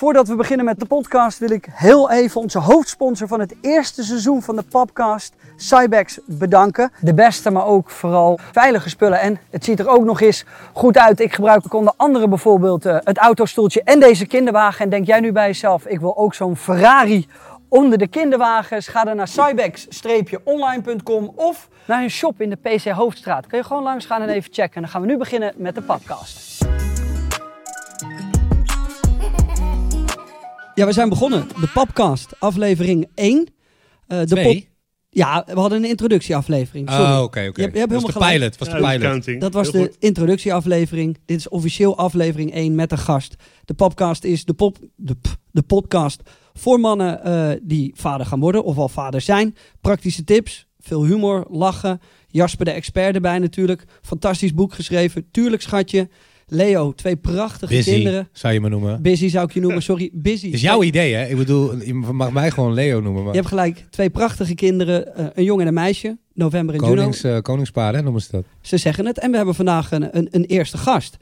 [0.00, 4.02] Voordat we beginnen met de podcast wil ik heel even onze hoofdsponsor van het eerste
[4.02, 6.92] seizoen van de podcast, Cybex, bedanken.
[7.00, 9.20] De beste, maar ook vooral veilige spullen.
[9.20, 11.20] En het ziet er ook nog eens goed uit.
[11.20, 14.84] Ik gebruik onder andere bijvoorbeeld uh, het autostoeltje en deze kinderwagen.
[14.84, 17.28] En denk jij nu bij jezelf, ik wil ook zo'n Ferrari
[17.68, 18.88] onder de kinderwagens.
[18.88, 23.46] Ga dan naar cybex-online.com of naar hun shop in de PC Hoofdstraat.
[23.46, 24.74] Kun je gewoon langs gaan en even checken.
[24.74, 26.59] En dan gaan we nu beginnen met de podcast.
[30.74, 31.48] Ja, we zijn begonnen.
[31.60, 33.38] De podcast, aflevering 1.
[33.38, 34.68] Uh, de Twee?
[35.10, 36.90] Ja, we hadden een introductieaflevering.
[36.90, 37.04] Sorry.
[37.04, 37.62] Oh, oké, oké.
[37.62, 38.58] Je, je hebt helemaal de pilot.
[38.58, 39.40] Was de pilot.
[39.40, 41.18] Dat was de introductieaflevering.
[41.24, 43.34] Dit is officieel aflevering 1 met een gast.
[43.64, 45.16] De podcast is de, pop, de,
[45.50, 49.56] de podcast voor mannen uh, die vader gaan worden of al vader zijn.
[49.80, 52.00] Praktische tips, veel humor, lachen.
[52.26, 53.84] Jasper de expert erbij natuurlijk.
[54.02, 55.30] Fantastisch boek geschreven.
[55.30, 56.08] Tuurlijk schatje.
[56.50, 58.28] Leo, twee prachtige Busy, kinderen.
[58.32, 59.02] zou je me noemen.
[59.02, 60.10] Busy zou ik je noemen, sorry.
[60.28, 60.44] Busy.
[60.44, 61.26] Het is jouw idee, hè?
[61.26, 63.22] Ik bedoel, je mag mij gewoon Leo noemen.
[63.22, 63.32] Maar...
[63.32, 63.86] Je hebt gelijk.
[63.90, 66.18] Twee prachtige kinderen, uh, een jongen en een meisje.
[66.34, 67.36] November en Konings, Juno.
[67.36, 68.44] Uh, koningspaar, hè, noemen ze dat.
[68.60, 69.18] Ze zeggen het.
[69.18, 71.16] En we hebben vandaag een, een, een eerste gast.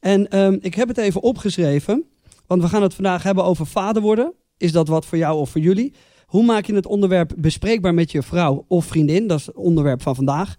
[0.00, 2.04] En um, ik heb het even opgeschreven.
[2.46, 4.32] Want we gaan het vandaag hebben over vader worden.
[4.56, 5.94] Is dat wat voor jou of voor jullie?
[6.26, 9.26] Hoe maak je het onderwerp bespreekbaar met je vrouw of vriendin?
[9.26, 10.54] Dat is het onderwerp van vandaag.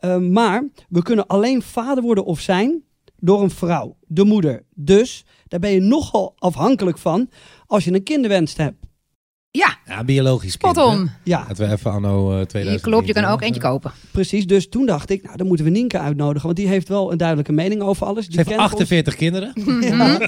[0.00, 2.82] Uh, maar we kunnen alleen vader worden of zijn
[3.16, 4.64] door een vrouw, de moeder.
[4.74, 7.30] Dus daar ben je nogal afhankelijk van
[7.66, 8.86] als je een kinderwens hebt.
[9.56, 11.10] Ja, ja biologisch Spot on.
[11.22, 11.44] Ja.
[11.48, 12.82] Dat we even anno uh, 2000.
[12.82, 13.92] Klopt, je kan ook eentje kopen.
[14.10, 16.44] Precies, dus toen dacht ik, nou dan moeten we Nienke uitnodigen.
[16.44, 18.26] Want die heeft wel een duidelijke mening over alles.
[18.26, 19.22] Die ze heeft 48 ons.
[19.22, 19.52] kinderen.
[19.86, 20.18] Ja.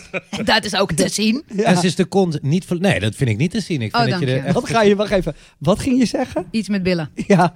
[0.45, 1.43] dat is ook te zien.
[1.55, 1.65] Ja.
[1.65, 2.65] En ze is de kont niet...
[2.65, 2.81] Ver...
[2.81, 3.83] Nee, dat vind ik niet te zien.
[3.83, 4.39] Ik vind oh, dat je, je.
[4.39, 4.55] echt...
[4.55, 5.35] Wat ga je, wacht even.
[5.59, 6.47] Wat ging je zeggen?
[6.51, 7.11] Iets met billen.
[7.27, 7.53] Ja.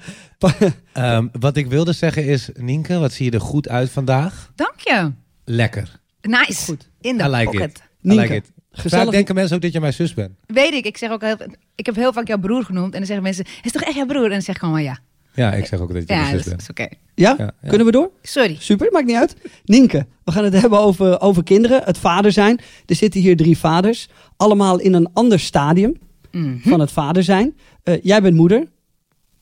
[0.95, 4.53] um, wat ik wilde zeggen is, Nienke, wat zie je er goed uit vandaag?
[4.55, 5.13] Dank je.
[5.45, 6.01] Lekker.
[6.21, 6.65] Nice.
[6.65, 6.89] Goed.
[7.01, 7.83] In de I like pocket.
[8.03, 8.13] It.
[8.13, 8.51] I like it.
[8.73, 9.05] Gezellig.
[9.05, 10.31] Vaak denken mensen ook dat je mijn zus bent.
[10.47, 10.87] Weet ik.
[10.87, 11.37] Ik zeg ook heel,
[11.75, 12.93] ik heb heel vaak jouw broer genoemd.
[12.93, 14.25] En dan zeggen mensen, is toch echt jouw broer?
[14.25, 14.99] En dan zeg ik gewoon, ja.
[15.35, 16.61] Ja, ik zeg ook dat je ja, mijn zus dat bent.
[16.63, 16.71] is.
[16.71, 16.91] Okay.
[17.15, 17.35] Ja?
[17.39, 17.69] Ja, ja?
[17.69, 18.11] Kunnen we door?
[18.23, 18.57] Sorry.
[18.59, 19.37] Super, maakt niet uit.
[19.65, 22.61] Nienke, we gaan het hebben over, over kinderen, het vader zijn.
[22.87, 25.97] Er zitten hier drie vaders, allemaal in een ander stadium
[26.31, 26.45] Mhm.
[26.45, 26.71] mm -hmm.
[26.71, 27.57] van het vader zijn.
[27.85, 28.67] Uh, jij bent moeder.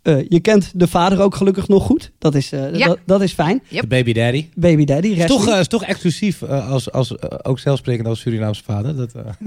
[0.03, 2.13] Uh, je kent de vader ook gelukkig nog goed.
[2.19, 2.87] Dat is, uh, ja.
[2.87, 3.63] dat, dat is fijn.
[3.69, 3.81] Yep.
[3.81, 4.49] De baby daddy.
[4.55, 5.09] Baby daddy.
[5.09, 8.97] Is toch, uh, is toch exclusief als, als, ook zelfsprekend als Surinaamse vader.
[8.97, 9.13] Dat,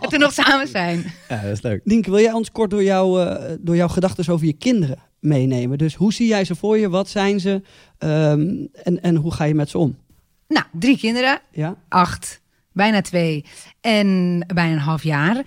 [0.00, 1.04] dat we nog samen zijn.
[1.28, 1.80] Ja, dat is leuk.
[1.84, 5.78] Nienke, wil jij ons kort door, jou, door jouw gedachten over je kinderen meenemen?
[5.78, 6.88] Dus hoe zie jij ze voor je?
[6.88, 7.62] Wat zijn ze?
[7.98, 9.96] Um, en, en hoe ga je met ze om?
[10.48, 11.40] Nou, drie kinderen.
[11.52, 11.76] Ja.
[11.88, 12.40] Acht,
[12.72, 13.44] bijna twee
[13.80, 15.42] en bijna een half jaar.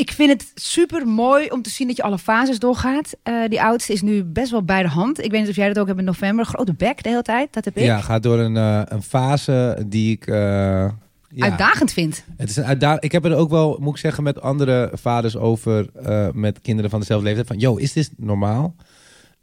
[0.00, 3.16] Ik vind het super mooi om te zien dat je alle fases doorgaat.
[3.24, 5.24] Uh, die oudste is nu best wel bij de hand.
[5.24, 6.44] Ik weet niet of jij dat ook hebt in november.
[6.44, 7.52] Grote bek de hele tijd.
[7.52, 7.84] Dat heb ik.
[7.84, 10.26] Ja, gaat door een, uh, een fase die ik.
[10.26, 10.90] Uh, ja.
[11.38, 12.24] Uitdagend vind.
[12.36, 13.02] Het is een uitdaging.
[13.02, 15.86] Ik heb er ook wel, moet ik zeggen, met andere vaders over.
[16.32, 17.46] met kinderen van dezelfde leeftijd.
[17.46, 18.74] Van, yo, is dit normaal?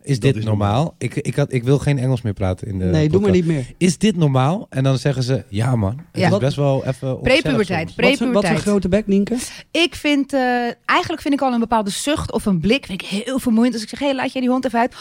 [0.07, 0.73] Is dit is normaal?
[0.75, 0.95] normaal.
[0.97, 3.11] Ik, ik, had, ik wil geen Engels meer praten in de Nee, podcast.
[3.11, 3.65] doe maar niet meer.
[3.77, 4.67] Is dit normaal?
[4.69, 6.01] En dan zeggen ze, ja man.
[6.11, 6.31] Het Ja.
[6.31, 7.95] is best wel even Prepuberteit.
[7.95, 9.35] Wat een, wat is een grote bek, Nienke?
[9.71, 10.39] Ik vind, uh,
[10.85, 13.73] eigenlijk vind ik al een bepaalde zucht of een blik vind ik heel vermoeiend.
[13.73, 14.95] Als ik zeg, hé, hey, laat jij die hond even uit.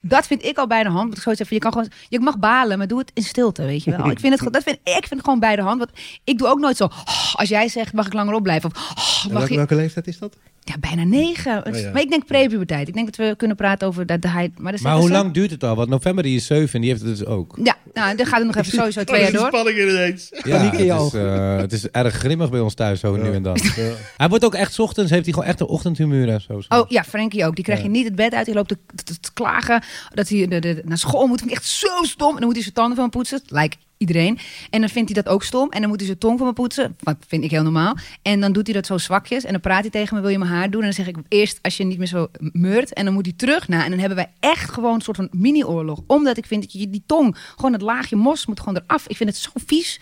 [0.00, 1.02] Dat vind ik al bij de hand.
[1.02, 3.62] Want ik zou zeggen, je kan gewoon, je mag balen, maar doe het in stilte,
[3.64, 4.10] weet je wel.
[4.10, 5.78] Ik vind het, dat vind, ik vind het gewoon bij de hand.
[5.78, 5.90] Want
[6.24, 6.88] ik doe ook nooit zo,
[7.32, 8.70] als jij zegt, mag ik langer opblijven?
[8.70, 8.76] Of,
[9.24, 9.56] mag welke, je...
[9.56, 10.36] welke leeftijd is dat?
[10.66, 11.66] Ja, bijna negen.
[11.66, 11.90] Oh, ja.
[11.92, 12.88] Maar ik denk prepuberteit.
[12.88, 14.50] Ik denk dat we kunnen praten over dat de hij.
[14.56, 15.74] Maar, dat Maar hoe lang duurt het al?
[15.76, 17.58] Want november die is 7 en die heeft het dus ook.
[17.62, 19.46] Ja, nou, dan gaat het nog even sowieso twee jaar door.
[19.46, 20.28] spanning ineens.
[20.44, 23.16] Ja, Paniek in je het, is, uh, het is erg grimmig bij ons thuis zo
[23.16, 23.22] Ja.
[23.22, 23.58] nu en dan.
[23.76, 23.90] Ja.
[24.16, 26.60] Hij wordt ook echt 's ochtends, heeft hij gewoon echt een ochtendhumeur en zo.
[26.68, 27.54] Oh ja, Frankie ook.
[27.54, 28.44] Die krijg je niet het bed uit.
[28.46, 29.82] Die loopt te, te- te klagen
[30.14, 31.38] dat hij de, de- naar school moet.
[31.38, 32.28] Vind ik echt zo stom.
[32.28, 33.40] En dan moet hij zijn tanden van poetsen.
[33.46, 34.38] Like iedereen.
[34.70, 35.70] En dan vindt hij dat ook stom.
[35.70, 36.96] En dan moet hij zijn tong van me poetsen.
[37.00, 37.96] Wat vind ik heel normaal.
[38.22, 39.44] En dan doet hij dat zo zwakjes.
[39.44, 40.80] En dan praat hij tegen me, wil je mijn haar doen?
[40.80, 42.92] En dan zeg ik eerst, als je niet meer zo meurt.
[42.92, 43.84] En dan moet hij terug naar.
[43.84, 46.00] En dan hebben wij echt gewoon een soort van mini-oorlog.
[46.06, 49.08] Omdat ik vind dat je die tong, gewoon het laagje mos moet gewoon eraf.
[49.08, 50.00] Ik vind het zo vies.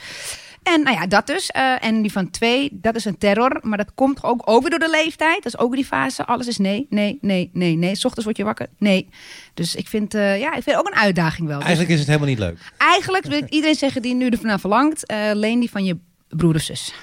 [0.62, 1.50] En nou ja, dat dus.
[1.50, 3.58] Eh, en die van twee, dat is een terror.
[3.62, 5.42] Maar dat komt ook, ook weer door de leeftijd.
[5.42, 6.24] Dat is ook die fase.
[6.26, 7.94] Alles is nee, nee, nee, nee, nee.
[7.94, 8.66] 's ochtends word je wakker.
[8.78, 9.08] Nee.
[9.54, 11.56] Dus ik vind, eh, ja, ik vind ook een uitdaging wel.
[11.56, 12.58] Dus Eigenlijk is het helemaal niet leuk.
[12.78, 15.06] eigenlijk wil ik iedereen zeggen die nu ervan verlangt.
[15.06, 15.96] eh, leen die van je
[16.28, 16.94] broer of zus.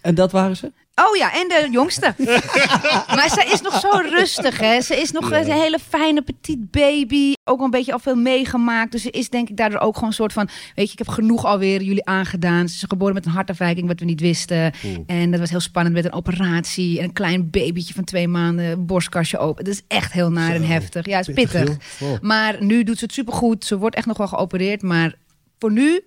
[0.00, 0.72] En dat waren ze?
[1.06, 2.14] Oh ja, en de jongste.
[3.16, 4.80] maar ze is nog zo rustig, hè.
[4.80, 7.32] Ze is nog een hele fijne petit baby.
[7.44, 8.92] Ook een beetje al veel meegemaakt.
[8.92, 10.48] Dus ze is denk ik daardoor ook gewoon een soort van...
[10.74, 12.68] Weet je, ik heb genoeg alweer jullie aangedaan.
[12.68, 14.72] Ze is geboren met een hartafwijking, wat we niet wisten.
[15.06, 16.98] En dat was heel spannend met een operatie.
[16.98, 19.64] En een klein babytje van twee maanden, borstkastje open.
[19.64, 21.06] Dat is echt heel naar en heftig.
[21.06, 21.76] Ja, het is pittig.
[22.00, 22.20] Oh.
[22.20, 23.64] Maar nu doet ze het supergoed.
[23.64, 24.82] Ze wordt echt nog wel geopereerd.
[24.82, 25.14] Maar
[25.58, 26.02] voor nu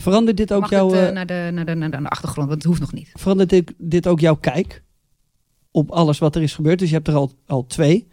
[0.00, 0.90] Verandert dit ook Mag jouw...
[0.90, 3.10] het, eh, eh, naar, de, naar, de, naar de achtergrond, want het hoeft nog niet.
[3.14, 4.82] verandert dit, dit ook jouw kijk
[5.70, 6.78] op alles wat er is gebeurd?
[6.78, 8.08] Dus je hebt er al, al twee.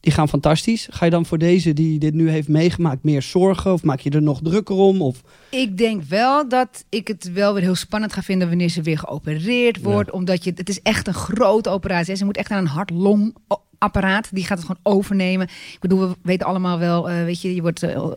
[0.00, 0.88] Die gaan fantastisch.
[0.90, 3.72] Ga je dan voor deze die dit nu heeft meegemaakt meer zorgen?
[3.72, 5.02] Of maak je er nog drukker om?
[5.02, 8.82] Of Ik denk wel dat ik het wel weer heel spannend ga vinden wanneer ze
[8.82, 10.10] weer geopereerd wordt.
[10.10, 12.16] Omdat je, het is echt een grote operatie.
[12.16, 13.34] Ze moet echt aan een
[13.78, 14.28] hart-long-apparaat.
[14.32, 15.46] Die gaat het gewoon overnemen.
[15.46, 18.10] Ik bedoel, we weten allemaal wel, eh, weet je, je, wordt, eh,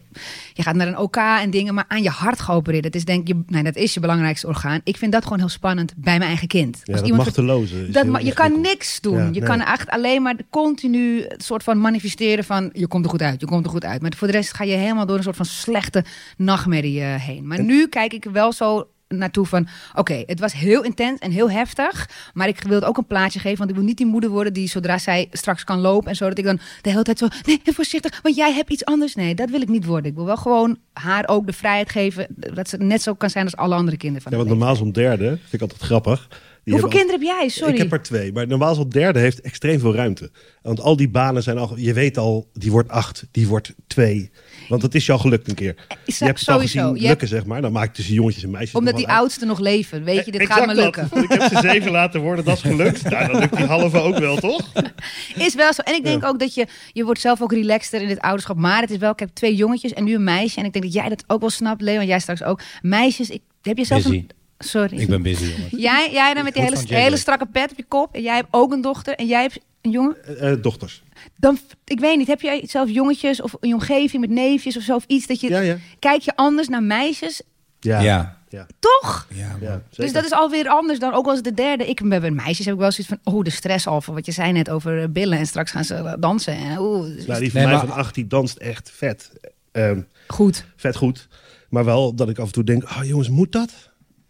[0.54, 2.84] je gaat naar een OK en dingen, maar aan je hart geopereerd.
[2.84, 4.82] Dat is denk je, nee, dat is je belangrijkste orgaan.
[4.84, 6.82] Ik vind dat gewoon heel spannend bij mijn eigen kind.
[6.84, 9.18] Ja, dat machteloze is dat, ma- je kan niks doen.
[9.18, 9.50] Ja, je nee.
[9.50, 13.40] kan echt alleen maar continu het soort van manifesteren van je komt er goed uit,
[13.40, 14.02] je komt er goed uit.
[14.02, 16.04] Maar voor de rest ga je helemaal door een soort van slechte
[16.38, 17.48] nachtmerrie eh, heen.
[17.48, 21.52] Maar nu kijk ik wel zo naartoe van oké, het was heel intens en heel
[21.52, 24.30] heftig, maar ik wil het ook een plaatje geven, want ik wil niet die moeder
[24.30, 27.18] worden die zodra zij straks kan lopen en zo dat ik dan de hele tijd
[27.18, 29.16] zo nee, voorzichtig, want jij hebt iets anders.
[29.16, 30.12] Nee, dat wil ik niet worden.
[30.12, 33.46] Ik wil wel gewoon haar ook de vrijheid geven dat ze net zo kan zijn
[33.46, 36.28] als alle andere kinderen van Ja, want normaal zo'n derde, vind ik altijd grappig.
[36.64, 37.50] Die Hoeveel kinderen heb jij?
[37.50, 37.74] Sorry.
[37.74, 38.34] Ik heb er twee.
[38.34, 40.32] Maar normaal zo'n derde heeft extreem veel ruimte.
[40.62, 41.74] Want al die banen zijn al...
[41.78, 44.32] Je weet al, die wordt acht, die wordt twee.
[44.68, 45.76] Want het is jou gelukt een keer.
[46.06, 46.92] Is Je hebt het al sowieso.
[46.92, 47.62] gezien lukken, zeg maar.
[47.62, 49.20] Dan maak ik tussen jongetjes en meisjes Omdat nog die uit.
[49.22, 50.04] oudsten nog leven.
[50.04, 51.10] Weet je, dit Exact gaat me lukken.
[51.24, 53.04] Ik heb ze zeven laten worden, dat is gelukt.
[53.10, 54.72] Nou, dan lukt die halve ook wel, toch?
[55.38, 55.82] Is wel zo.
[55.82, 56.28] En ik denk Ja.
[56.28, 58.58] ook dat je, je wordt zelf ook relaxter in dit ouderschap.
[58.58, 60.60] Maar het is wel, ik heb twee jongetjes en nu een meisje.
[60.60, 62.00] En ik denk dat jij dat ook wel snapt, Leo.
[62.00, 62.60] En jij straks ook.
[62.82, 64.16] Meisjes, ik, heb je zelf Busy.
[64.16, 64.30] een...
[64.60, 64.98] Sorry.
[65.00, 65.74] Ik ben busy, jongens.
[65.78, 68.16] Jij, jij dan met die hele, strakke pet op je kop.
[68.16, 69.16] En jij hebt ook een dochter.
[69.16, 70.26] En jij hebt een jongen.
[70.26, 71.04] Eh, eh, dochters.
[71.36, 74.96] Dan, ik weet niet, heb jij zelf jongetjes of een omgeving met neefjes of zo?
[74.96, 75.50] Of iets dat je...
[75.50, 75.78] Ja, ja.
[76.00, 77.42] Kijk je anders naar meisjes?
[77.80, 78.00] Ja.
[78.00, 78.38] Ja.
[78.50, 78.68] Ja.
[78.80, 79.28] Toch?
[79.34, 79.58] Ja.
[79.62, 81.86] Ja, Dus dat is alweer anders dan ook als de derde.
[81.86, 84.26] Ik ben bij meisjes heb ik wel zoiets van, oh, de stress al van wat
[84.26, 86.54] je zei net over eh, billen en straks gaan ze dansen.
[86.54, 89.32] En, oeh, dus Nou, die van Nee, mij maar- van acht, die danst echt vet.
[89.72, 90.66] Ehm, goed.
[90.76, 91.28] vet goed.
[91.70, 93.89] Maar wel dat ik af en toe denk, oh jongens, moet dat?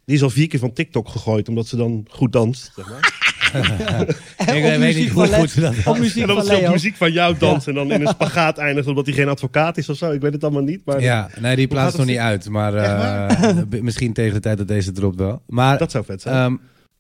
[0.10, 2.72] Die is al vier keer van TikTok gegooid, omdat ze dan goed danst.
[2.76, 3.18] Zeg maar.
[4.56, 7.38] Ik weet niet hoe goed ze dat Op muziek En dan op muziek van jou
[7.38, 10.12] danst en dan in een spagaat eindigt omdat hij geen advocaat is of zo.
[10.12, 12.50] Ik weet het allemaal niet, maar Ja, nee, die plaatst nog niet uit.
[12.50, 15.42] Maar eh, misschien tegen de tijd dat deze dropt wel.
[15.48, 16.36] Maar dat zou vet zijn.
[16.36, 16.56] ehm,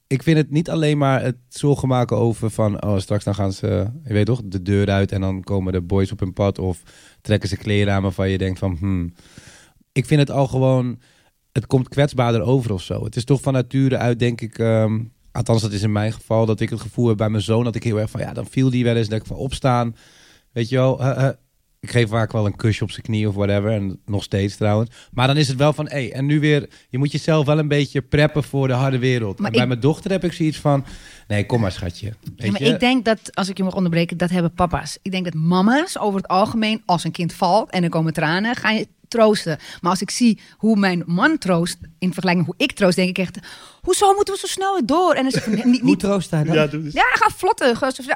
[0.07, 2.83] ik vind het niet alleen maar het zorgen maken over van...
[2.83, 5.11] Oh, straks dan gaan ze, je weet toch, de deur uit...
[5.11, 6.81] en dan komen de boys op hun pad of
[7.21, 8.01] trekken ze kleren aan...
[8.01, 8.77] waarvan je denkt van...
[8.79, 9.13] Hmm.
[9.91, 11.00] Ik vind het al gewoon...
[11.59, 13.03] Het komt kwetsbaarder over of zo.
[13.03, 14.57] Het is toch van nature uit, denk ik...
[14.59, 15.00] ehm,
[15.31, 16.45] althans, dat is in mijn geval...
[16.45, 17.63] dat ik het gevoel heb bij mijn zoon...
[17.63, 18.19] dat ik heel erg van...
[18.21, 19.95] Ja, dan viel die wel eens dat ik van opstaan...
[20.51, 21.00] Weet je wel...
[21.01, 21.33] eh, eh,
[21.79, 23.71] ik geef vaak wel een kusje op zijn knie of whatever.
[23.71, 24.89] En nog steeds trouwens.
[25.11, 26.69] Maar dan is het wel van, hé, hey, en nu weer...
[26.89, 29.38] Je moet jezelf wel een beetje preppen voor de harde wereld.
[29.38, 30.85] Maar en bij ik- mijn dochter heb ik zoiets van...
[31.27, 32.06] Nee, kom maar schatje.
[32.35, 32.73] Weet Ja, maar je?
[32.73, 34.97] ik denk dat, als ik je mag onderbreken, dat hebben papa's.
[35.01, 38.56] Ik denk dat mama's over het algemeen, als een kind valt en er komen tranen,
[38.56, 39.57] ga je troosten.
[39.81, 43.09] Maar als ik zie hoe mijn man troost, in vergelijking met hoe ik troost, denk
[43.09, 43.38] ik echt,
[43.81, 45.13] hoezo moeten we zo snel door?
[45.13, 46.56] En dan zeg ik, nee, niet, Hoe niet, troost hij dan?
[46.56, 46.94] ja, doe eens.
[46.94, 47.69] ja, ga vlotten.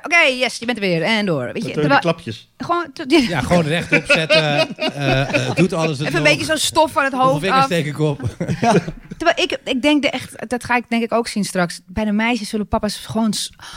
[0.04, 1.02] Oké, yes, je bent er weer.
[1.02, 1.50] En door.
[1.54, 2.52] Weet je, terwijl, klapjes.
[2.58, 4.38] gewoon, Ja, gewoon rechtop zetten.
[4.78, 7.66] eh, eh, doet alles het even een beetje zo'n stof van het hoofd af.
[7.66, 8.22] steek ik op?
[9.18, 11.80] Terwijl ik, ik denk de echt, dat ga ik denk ik ook zien straks.
[11.86, 13.34] Bij de meisjes zullen papa's gewoon,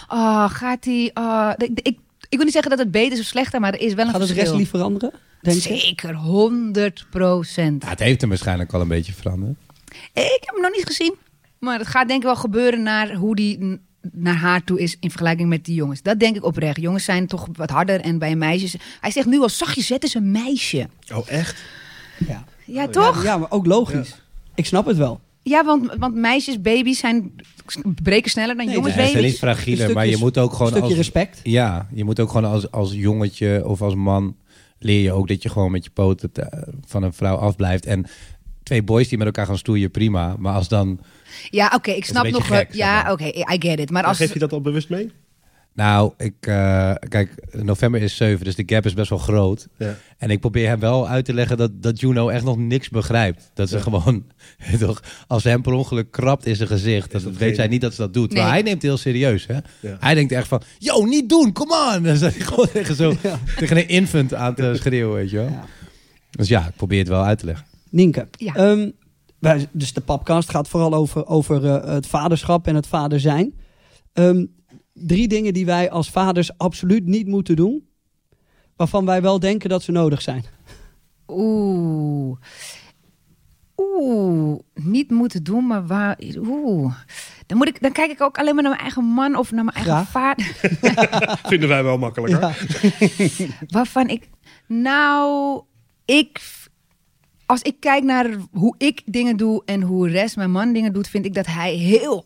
[0.09, 1.99] oh, gaat die, oh, ik, ik,
[2.29, 4.11] ik wil niet zeggen dat het beter is of slechter, maar er is wel een
[4.11, 4.57] Gaat het verschil.
[4.57, 5.13] rest veranderen?
[5.47, 5.61] Denk?
[5.61, 7.83] Zeker, 100 procent.
[7.83, 9.57] Ja, het heeft hem waarschijnlijk al een beetje veranderd.
[10.13, 11.15] Ik heb hem nog niet gezien.
[11.59, 13.79] Maar het gaat denk ik wel gebeuren naar hoe die
[14.13, 16.03] naar haar toe is in vergelijking met die jongens.
[16.03, 16.81] Dat denk ik oprecht.
[16.81, 18.77] Jongens zijn toch wat harder en bij meisjes...
[19.01, 20.89] Hij zegt nu al, zachtjes, het is een meisje.
[21.15, 21.63] Oh, echt?
[22.29, 22.45] Ja.
[22.65, 23.23] Ja, toch?
[23.23, 24.23] Ja, maar ook logisch.
[24.55, 25.21] Ik snap het wel.
[25.43, 27.33] Ja, want, want meisjes, baby's zijn
[28.03, 30.57] breken sneller dan Nee, jongens, Ja, ze zijn niet fragieler, maar je moet ook Een
[30.57, 30.97] gewoon stukje als...
[30.97, 31.41] respect.
[31.43, 34.37] Ja, je moet ook gewoon als, als jongetje of als man
[34.79, 37.87] leer je ook dat je gewoon met je poten te- van een vrouw afblijft.
[37.87, 38.07] En
[38.63, 40.35] twee boys die met elkaar gaan stoeien, prima.
[40.39, 41.01] Maar als dan...
[41.51, 43.13] Ja, oké, ik snap nog zeg Ja, maar.
[43.13, 43.77] oké, I get it.
[43.79, 44.17] Maar Maar als...
[44.17, 45.11] geef je dat al bewust mee?
[45.77, 46.35] Nou, ik...
[46.41, 49.67] eh, kijk, november is 7, dus de gap is best wel groot.
[49.79, 49.97] Ja.
[50.19, 53.51] En ik probeer hem wel uit te leggen dat, dat Juno echt nog niks begrijpt.
[53.55, 53.83] Dat ze Ja.
[53.83, 54.25] gewoon,
[54.81, 57.67] toch, als ze hem per ongeluk krabt in zijn gezicht, dat, dat weet geen- zij
[57.69, 58.33] niet dat ze dat doet.
[58.33, 58.43] Nee.
[58.43, 59.55] Maar hij neemt het heel serieus, hè.
[59.81, 59.97] Ja.
[60.01, 62.03] Hij denkt echt van, yo, niet doen, come on.
[62.07, 63.15] Dan staat hij gewoon tegen, zo,
[63.57, 65.49] tegen een infant aan te schreeuwen, weet je wel.
[65.49, 65.65] Ja.
[66.31, 67.67] Dus ja, ik probeer het wel uit te leggen.
[67.91, 68.29] Nienke.
[68.31, 68.55] Ja.
[68.55, 68.91] Ehm,
[69.39, 73.55] wij, dus de podcast gaat vooral over, over eh, het vaderschap en het vader zijn.
[74.13, 74.45] Ehm,
[74.97, 77.89] drie dingen die wij als vaders absoluut niet moeten doen.
[78.77, 80.45] Waarvan wij wel denken dat ze nodig zijn.
[81.29, 82.37] Oeh.
[83.77, 84.59] Oeh.
[84.75, 86.19] Niet moeten doen, maar waar...
[86.37, 86.95] Oeh.
[87.47, 89.65] Dan, moet ik, dan kijk ik ook alleen maar naar mijn eigen man of naar
[89.65, 90.11] mijn eigen Graag.
[90.11, 90.47] vader.
[91.51, 92.41] Vinden wij wel makkelijker.
[92.41, 92.55] Ja.
[93.77, 94.29] Waarvan ik...
[94.67, 95.63] Nou,
[96.05, 96.41] ik...
[97.47, 101.09] als ik kijk naar hoe ik dingen doe en hoe rest mijn man dingen doet,
[101.09, 102.25] vind ik dat hij heel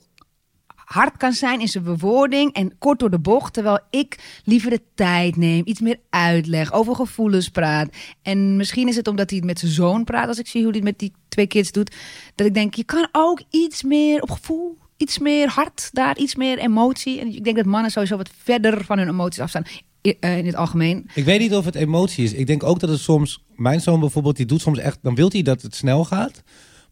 [0.92, 3.52] hard kan zijn in zijn bewoording en kort door de bocht.
[3.52, 7.88] Terwijl ik liever de tijd neem, iets meer uitleg, over gevoelens praat.
[8.22, 10.70] En misschien is het omdat hij het met zijn zoon praat, als ik zie hoe
[10.70, 11.94] hij het met die twee kids doet.
[12.34, 16.34] Dat ik denk, je kan ook iets meer op gevoel, iets meer hart daar, iets
[16.34, 17.20] meer emotie.
[17.20, 19.64] En ik denk dat mannen sowieso wat verder van hun emoties afstaan.
[20.06, 21.10] i- eh, In het algemeen.
[21.14, 22.32] Ik weet niet of het emotie is.
[22.32, 23.42] Ik denk ook dat het soms...
[23.56, 24.98] Mijn zoon bijvoorbeeld, die doet soms echt...
[25.02, 26.42] Dan wil hij dat het snel gaat.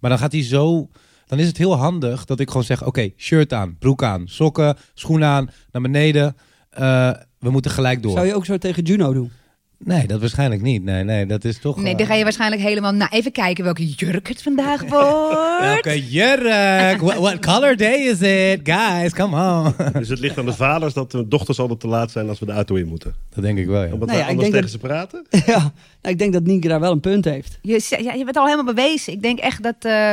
[0.00, 0.88] Maar dan gaat hij zo...
[1.28, 2.84] Dan is het heel handig dat ik gewoon zeg...
[2.84, 6.36] Oké, shirt aan, broek aan, sokken, schoenen aan, naar beneden.
[6.70, 8.12] Eh, we moeten gelijk door.
[8.12, 9.30] Zou je ook zo tegen Juno doen?
[9.78, 10.82] Nee, dat waarschijnlijk niet.
[10.82, 11.76] Nee, nee, dat is toch...
[11.76, 12.92] Nee, eh, dan ga je waarschijnlijk helemaal...
[12.92, 15.60] Nou, even kijken welke jurk het vandaag wordt.
[15.60, 17.00] Welke jurk?
[17.00, 18.60] what, what color day is it?
[18.62, 19.74] Guys, come on.
[19.98, 22.46] Dus het ligt aan de vaders dat de dochters altijd te laat zijn als we
[22.46, 23.14] de auto in moeten.
[23.34, 23.92] dat denk ik wel, ja.
[23.92, 25.26] Omdat Nou ja, wij ik anders denk tegen ze praten.
[25.54, 25.58] ja,
[26.02, 27.58] nou, ik denk dat Nienke daar wel een punt heeft.
[27.62, 29.12] Je, ja, je bent al helemaal bewezen.
[29.12, 30.12] Ik denk echt dat, eh,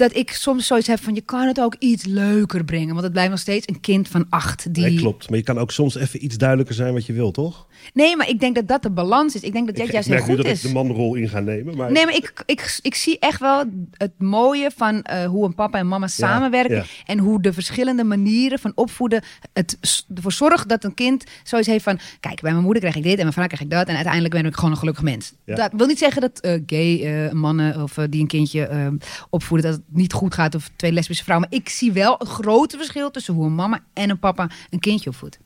[0.00, 1.14] dat ik soms zoiets heb van...
[1.14, 2.88] je kan het ook iets leuker brengen.
[2.88, 4.74] Want het blijft nog steeds een kind van acht.
[4.74, 4.84] Die...
[4.84, 5.28] Nee, klopt.
[5.28, 7.66] Maar je kan ook soms even iets duidelijker zijn wat je wil, toch?
[7.94, 9.42] Nee, maar ik denk dat dat de balans is.
[9.42, 10.62] Ik denk dat dat ik, juist heel goed dat is.
[10.64, 11.76] ik de manrol in ga nemen.
[11.76, 15.54] Maar Nee, maar ik, ik, ik zie echt wel het mooie van eh, hoe een
[15.54, 16.76] papa en mama samenwerken.
[16.76, 16.84] ja.
[17.06, 21.84] En hoe de verschillende manieren van opvoeden het ervoor zorgt dat een kind zoiets heeft
[21.84, 21.98] van...
[22.20, 23.88] Kijk, bij mijn moeder krijg ik dit en mijn vader krijg ik dat.
[23.88, 25.32] En uiteindelijk ben ik gewoon een gelukkig mens.
[25.44, 25.54] Ja.
[25.54, 28.98] Dat wil niet zeggen dat eh, gay eh, mannen of die een kindje
[29.30, 29.70] opvoeden...
[29.70, 31.48] dat niet goed gaat of twee lesbische vrouwen.
[31.50, 34.78] Maar ik zie wel een grote verschil tussen hoe een mama en een papa een
[34.78, 35.38] kindje opvoedt.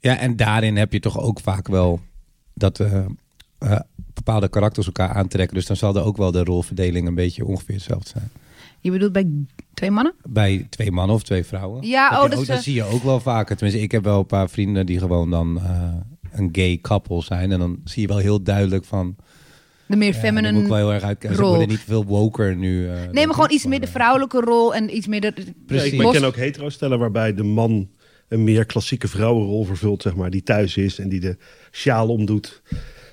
[0.00, 2.00] Ja, en daarin heb je toch ook vaak wel
[2.54, 3.04] dat eh,
[3.58, 3.80] eh,
[4.14, 5.56] bepaalde karakters elkaar aantrekken.
[5.56, 8.30] Dus dan zal er ook wel de rolverdeling een beetje ongeveer hetzelfde zijn.
[8.80, 9.28] Je bedoelt bij
[9.74, 10.14] twee mannen?
[10.28, 11.86] Bij twee mannen of twee vrouwen.
[11.86, 13.56] Ja, dat, oh, dat ook, is, dat eh, zie je ook wel vaker.
[13.56, 15.60] Tenminste, ik heb wel een paar vrienden die gewoon dan
[16.30, 17.52] een gay couple zijn.
[17.52, 19.16] En dan zie je wel heel duidelijk van...
[19.92, 21.36] De meer Ja, daar moet ik feminine wel heel erg uitkijken.
[21.36, 21.50] Ze rol.
[21.50, 22.88] worden niet veel woker nu.
[22.88, 25.32] eh, Nee, maar gewoon iets meer de vrouwelijke rol en iets meer de...
[25.66, 25.92] Precies.
[25.92, 27.88] Ja, ik ken ook hetero stellen waarbij de man
[28.28, 31.36] een meer klassieke vrouwenrol vervult, zeg maar, die thuis is en die de
[31.70, 32.62] sjaal omdoet.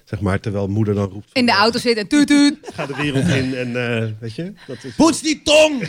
[0.09, 1.29] Zeg maar, terwijl moeder dan roept.
[1.33, 2.57] in de auto zit en tuut tuut.
[2.73, 4.53] Ga de wereld in en eh, weet je.
[4.67, 5.83] Dat is, Poets die tong!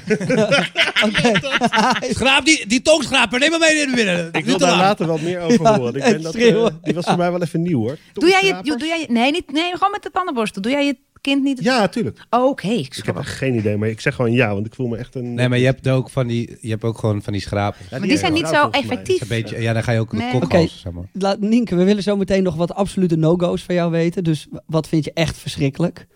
[2.16, 4.28] Schraap die, die tongschraper, neem maar mee naar binnen.
[4.32, 5.94] ik wil daar later wel meer over Ja, horen.
[5.94, 7.96] Ik ben dat, eh, die was voor mij wel even nieuw hoor.
[8.12, 10.62] Doe jij je, doe jij je, nee, niet, nee, gewoon met de tandenborstel.
[10.62, 11.62] Doe jij je kind niet?
[11.62, 12.26] Ja, tuurlijk.
[12.30, 13.06] Oh, Oké, ik Ik schrok.
[13.06, 15.34] heb echt geen idee, maar ik zeg gewoon ja, want ik voel me echt een.
[15.34, 17.78] Nee, maar je hebt ook van die, je hebt ook gewoon van die schrapen.
[17.90, 19.20] Ja, Maar die zijn niet zo effectief.
[19.20, 20.40] Een beetje, ja, dan ga je ook Nee.
[20.40, 21.04] de halsen, zeg maar.
[21.12, 24.24] Laat, Nienke, we willen zo meteen nog wat absolute no-go's van jou weten.
[24.24, 26.06] Dus wat vind je echt verschrikkelijk?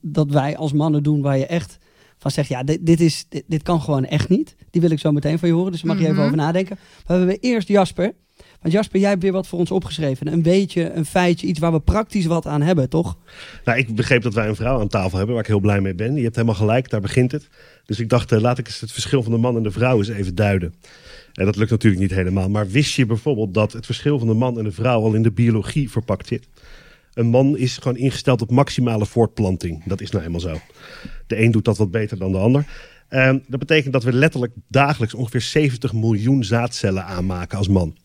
[0.00, 1.78] Dat wij als mannen doen waar je echt
[2.18, 4.56] van zegt, ja, dit, dit, is, dit, dit kan gewoon echt niet.
[4.70, 6.24] Die wil ik zo meteen van je horen, dus daar mag je even Mhm.
[6.26, 6.78] over nadenken.
[7.06, 8.12] Maar we hebben eerst Jasper.
[8.60, 10.32] Want Jasper, jij hebt weer wat voor ons opgeschreven.
[10.32, 13.16] Een beetje, een feitje, iets waar we praktisch wat aan hebben, toch?
[13.64, 15.94] Nou, ik begreep dat wij een vrouw aan tafel hebben, waar ik heel blij mee
[15.94, 16.14] ben.
[16.14, 17.48] Je hebt helemaal gelijk, daar begint het.
[17.86, 19.98] Dus ik dacht, eh, laat ik eens het verschil van de man en de vrouw
[19.98, 20.74] eens even duiden.
[21.34, 22.48] En dat lukt natuurlijk niet helemaal.
[22.48, 25.22] Maar wist je bijvoorbeeld dat het verschil van de man en de vrouw al in
[25.22, 26.48] de biologie verpakt zit?
[27.14, 29.84] Een man is gewoon ingesteld op maximale voortplanting.
[29.84, 30.60] Dat is nou eenmaal zo.
[31.26, 32.66] De een doet dat wat beter dan de ander.
[33.08, 37.96] Ehm, dat betekent dat we letterlijk dagelijks ongeveer 70 miljoen zaadcellen aanmaken als man.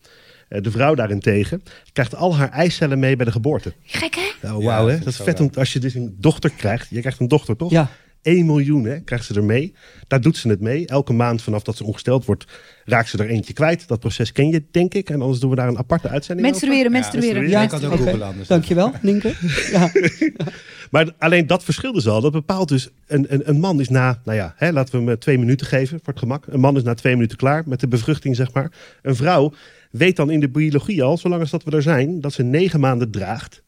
[0.47, 3.73] Eh, de vrouw daarentegen krijgt al haar eicellen mee bij de geboorte.
[3.83, 4.47] Gek, hè?
[4.47, 4.97] Nou, Ja, wauw, hè?
[4.97, 6.87] Dat is vet om, als je dus een dochter krijgt.
[6.89, 7.71] Je krijgt een dochter, toch?
[7.71, 7.89] Ja.
[8.25, 9.73] 1 miljoen hè, krijgt ze er mee.
[10.07, 10.87] Daar doet ze het mee.
[10.87, 12.45] Elke maand vanaf dat ze ongesteld wordt,
[12.85, 13.87] raakt ze er eentje kwijt.
[13.87, 15.09] Dat proces ken je, denk ik.
[15.09, 17.49] En anders doen we daar een aparte uitzending Menstrueren, Ja, menstrueren.
[17.49, 18.47] Ja, ik had ook anders.
[18.47, 19.33] Dankjewel, Nienke.
[19.71, 19.83] Ja.
[19.83, 20.31] over.
[20.91, 22.21] Maar alleen dat verschil dus al.
[22.21, 25.09] Dat bepaalt dus, een, een, een man is na, nou ja, hè, laten we hem
[25.09, 26.45] eh, twee minuten geven voor het gemak.
[26.47, 28.71] Een man is na twee minuten klaar met de bevruchting, zeg maar.
[29.01, 29.53] Een vrouw
[29.97, 32.79] weet dan in de biologie al, zolang als dat we er zijn, dat ze negen
[32.79, 33.63] maanden draagt.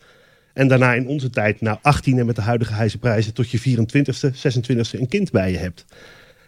[0.54, 4.30] En daarna in onze tijd, nou 18 en met de huidige hijzeprijzen, tot je 24ste,
[4.32, 5.86] 26ste een kind bij je hebt.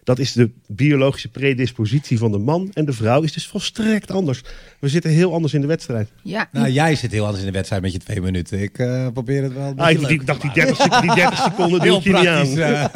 [0.10, 2.70] Dat is de biologische predispositie van de man.
[2.74, 4.42] En de vrouw is dus volstrekt anders.
[4.80, 6.10] We zitten heel anders in de wedstrijd.
[6.24, 8.62] Ja, Nou, jij zit heel anders in de wedstrijd met je twee minuten.
[8.62, 10.66] Ik eh, probeer het wel Ah, ik die, dacht, die maken.
[10.66, 12.54] 30, sec- die 30 seconden doe je niet aan.
[12.54, 12.56] praktisch.
[12.58, 12.94] eh.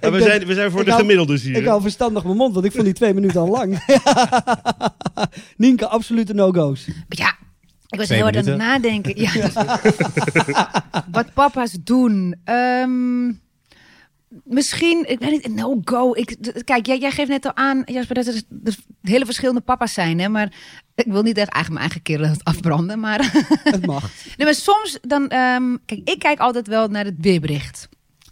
[0.00, 1.56] Maar we, zijn, we zijn voor de hou- gemiddeldes hier.
[1.56, 3.78] Ik hou verstandig mijn mond, want ik vond die twee minuten al lang.
[5.56, 6.86] Nienke, absolute no-go's.
[7.08, 7.34] ja.
[7.88, 9.20] Ik was heel hard aan het nadenken.
[9.20, 9.30] Ja.
[11.12, 12.34] Wat papa's doen.
[12.44, 13.32] Ehm,
[14.44, 16.12] misschien, ik weet niet, no go.
[16.12, 19.92] Ik, kijk, jij, jij geeft net al aan, Jasper, dat er, er hele verschillende papa's
[19.92, 20.18] zijn.
[20.18, 20.28] Hè?
[20.28, 20.52] Maar
[20.94, 23.00] ik wil niet echt eigenlijk mijn eigen het afbranden.
[23.00, 23.30] Maar,
[23.64, 24.02] Het mag.
[24.36, 27.88] nee, maar soms dan, ehm, kijk, ik kijk altijd wel naar het weerbericht.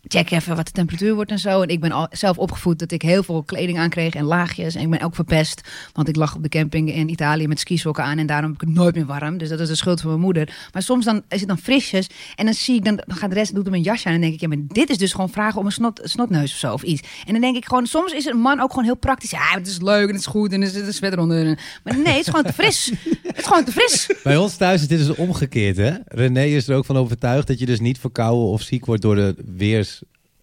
[0.09, 1.63] Check even wat de temperatuur wordt en zo.
[1.63, 4.75] En ik ben al, zelf opgevoed dat ik heel veel kleding aankreeg en laagjes.
[4.75, 5.61] En ik ben ook verpest,
[5.93, 8.19] want ik lag op de camping in Italië met skisokken aan.
[8.19, 9.39] En daarom heb ik het nooit meer warm.
[9.39, 10.69] Dus dat is de schuld van mijn moeder.
[10.73, 12.07] Maar soms dan is het dan frisjes.
[12.35, 14.15] En dan zie ik, dan, dan gaat de rest, doet hem een jasje aan.
[14.15, 16.53] En dan denk ik, ja, maar dit is dus gewoon vragen om een snot, snotneus
[16.53, 17.03] of zo of iets.
[17.27, 19.31] En dan denk ik gewoon, soms is een man ook gewoon heel praktisch.
[19.31, 21.59] Ja, het is leuk en het is goed en er zit een sweater onder.
[21.85, 22.93] Maar nee, het is gewoon te fris.
[23.23, 24.11] Het is gewoon te fris.
[24.23, 25.93] Bij ons thuis is dit dus omgekeerd, hè?
[26.05, 29.15] René is er ook van overtuigd dat je dus niet verkouden of ziek wordt door
[29.15, 29.94] de weers,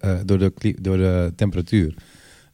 [0.02, 1.94] eh, door, de, door de temperatuur.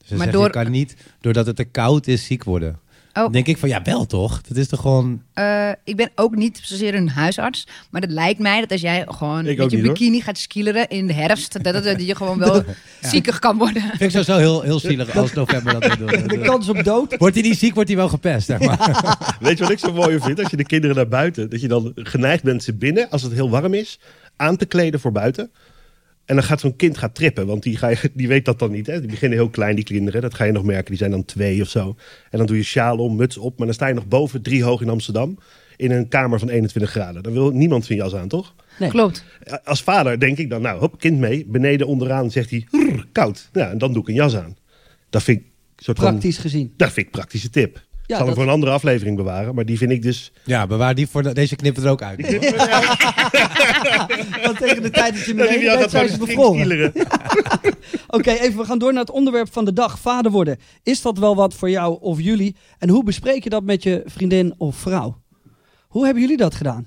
[0.08, 2.80] Dus Maar door- je kan niet, doordat het te koud is, ziek worden.
[3.18, 3.24] Oh.
[3.24, 4.42] Dan denk ik van, ja, wel toch?
[4.42, 5.22] Dat is toch gewoon...
[5.34, 7.68] Eh, ik ben ook niet zozeer een huisarts.
[7.90, 9.94] Maar het lijkt mij dat als jij gewoon Ik met je niet, hoor.
[9.96, 12.64] bikini gaat skileren in de herfst, dat, je gewoon wel
[13.02, 13.82] ziekig kan worden.
[13.82, 16.28] Vind ik sowieso heel, heel zielig als november dat we doen.
[16.38, 17.18] De kans op dood.
[17.18, 19.38] Wordt hij niet ziek, wordt hij wel gepest, zeg maar.
[19.40, 20.40] Weet je wat ik zo mooi vind?
[20.40, 23.32] Als je de kinderen naar buiten, dat je dan geneigd bent ze binnen, als het
[23.32, 24.00] heel warm is,
[24.36, 25.52] aan te kleden voor buiten.
[26.28, 28.72] En dan gaat zo'n kind gaat trippen, want die, ga je, die weet dat dan
[28.72, 28.88] niet.
[28.88, 29.00] Hè?
[29.00, 30.22] Die beginnen heel klein, die kinderen.
[30.22, 31.96] Dat ga je nog merken, die zijn dan twee of zo.
[32.30, 33.58] En dan doe je sjaal om, muts op.
[33.58, 35.38] Maar dan sta je nog boven, drie hoog in Amsterdam.
[35.76, 37.24] In een kamer van 21 graden.
[37.24, 38.56] Dan wil niemand zijn jas aan, toch?
[38.80, 38.90] Nee.
[38.90, 39.24] Klopt.
[39.64, 41.46] Als vader denk ik dan, nou, hop, kind mee.
[41.48, 43.50] Beneden onderaan zegt hij, "Rrr, koud.
[43.54, 44.58] Ja, en dan doe ik een jas aan.
[45.10, 45.46] Dat vind ik
[45.78, 46.74] soort van, Praktisch gezien.
[46.78, 47.86] dat vind ik een praktische tip.
[48.08, 49.56] Ja, Zal hem dat- voor een andere aflevering bewaren.
[49.56, 50.32] Maar die vind ik dus...
[50.44, 51.24] Ja, bewaar die voor...
[51.24, 52.20] de- deze knippen er ook uit.
[54.46, 56.94] Want tegen de tijd dat je Ja, beneden bent, zijn ze bevroren.
[58.08, 60.00] Oké, even, we gaan door naar het onderwerp van de dag.
[60.00, 60.58] Vader worden.
[60.84, 62.56] Is dat wel wat voor jou of jullie?
[62.80, 65.22] En hoe bespreek je dat met je vriendin of vrouw?
[65.88, 66.86] Hoe hebben jullie dat gedaan?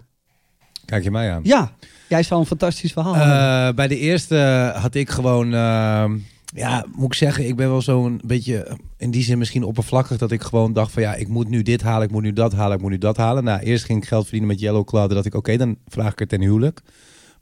[0.85, 1.41] Kijk je mij aan.
[1.45, 1.73] Ja,
[2.09, 3.67] jij zou een fantastisch verhaal hebben.
[3.69, 6.05] Eh, bij de eerste had ik gewoon, eh,
[6.55, 10.31] ja, moet ik zeggen, ik ben wel zo'n beetje in die zin misschien oppervlakkig dat
[10.31, 12.77] ik gewoon dacht van ja, ik moet nu dit halen, ik moet nu dat halen,
[12.77, 13.45] ik moet nu dat halen.
[13.45, 16.21] Nou, eerst ging ik geld verdienen met Yellow Cloud, dat ik oké, dan vraag ik
[16.21, 16.81] er ten huwelijk,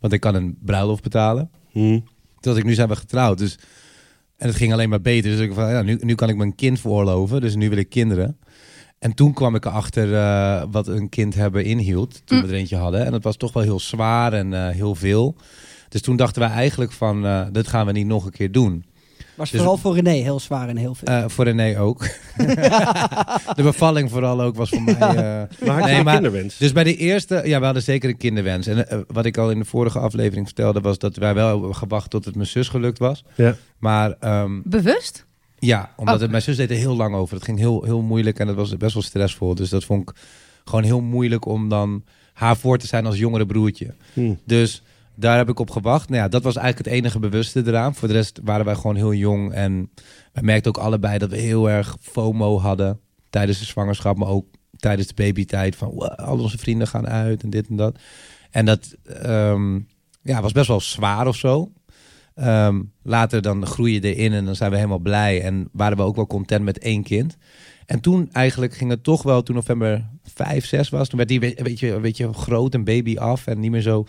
[0.01, 1.51] want ik kan een bruiloft betalen.
[1.71, 1.81] Hm.
[1.81, 2.03] Toen
[2.41, 3.59] dacht ik, nu zijn we getrouwd, dus
[4.39, 5.31] en het ging alleen maar beter.
[5.31, 7.89] Dus ik van ja, nu, nu kan ik mijn kind veroorloven, dus nu wil ik
[7.89, 8.39] kinderen.
[8.99, 12.23] En toen kwam ik erachter eh, wat een kind hebben inhield.
[12.25, 13.05] Toen we er eentje hadden.
[13.05, 15.37] En dat was toch wel heel zwaar en eh, heel veel.
[15.89, 18.85] Dus toen dachten wij eigenlijk van, eh dit gaan we niet nog een keer doen.
[19.39, 21.09] Was dus- vooral voor René heel zwaar en heel veel.
[21.09, 22.01] Eh, voor René ook.
[23.57, 24.95] de bevalling vooral ook was voor mij...
[24.95, 25.47] eh, Maar
[25.81, 26.57] had je Nee, maar- kinderwens?
[26.59, 28.67] dus bij de eerste, ja, we hadden zeker een kinderwens.
[28.67, 31.75] En eh, wat ik al in de vorige aflevering vertelde, was dat wij wel hebben
[31.77, 33.25] gewacht tot het mijn zus gelukt was.
[33.35, 33.55] Ja.
[33.79, 35.27] Maar ehm, Bewust?
[35.59, 36.21] ja, omdat Oh.
[36.21, 37.35] het, mijn zus deed er heel lang over.
[37.35, 39.55] Het ging heel, heel moeilijk en het was best wel stressvol.
[39.55, 40.17] Dus dat vond ik
[40.65, 43.95] gewoon heel moeilijk om dan haar voor te zijn als jongere broertje.
[44.13, 44.35] Hm.
[44.45, 44.83] Dus
[45.19, 46.09] daar heb ik op gewacht.
[46.09, 47.95] Nou ja, dat was eigenlijk het enige bewuste eraan.
[47.95, 49.53] Voor de rest waren wij gewoon heel jong.
[49.53, 49.91] En
[50.33, 53.01] wij merkten ook allebei dat we heel erg FOMO hadden.
[53.31, 55.77] Tijdens de zwangerschap, maar ook tijdens de babytijd.
[55.77, 57.99] Van wow, al onze vrienden gaan uit en dit en dat.
[58.51, 59.75] En dat ehm,
[60.23, 61.73] ja, was best wel zwaar of zo.
[62.35, 65.43] Ehm, later dan groei je erin en dan zijn we helemaal blij.
[65.43, 67.37] En waren we ook wel content met één kind.
[67.87, 71.41] En toen eigenlijk ging het toch wel, toen november 5, 6 was, toen werd die
[71.41, 74.07] weet je, weet je, groot en baby af en niet meer zo.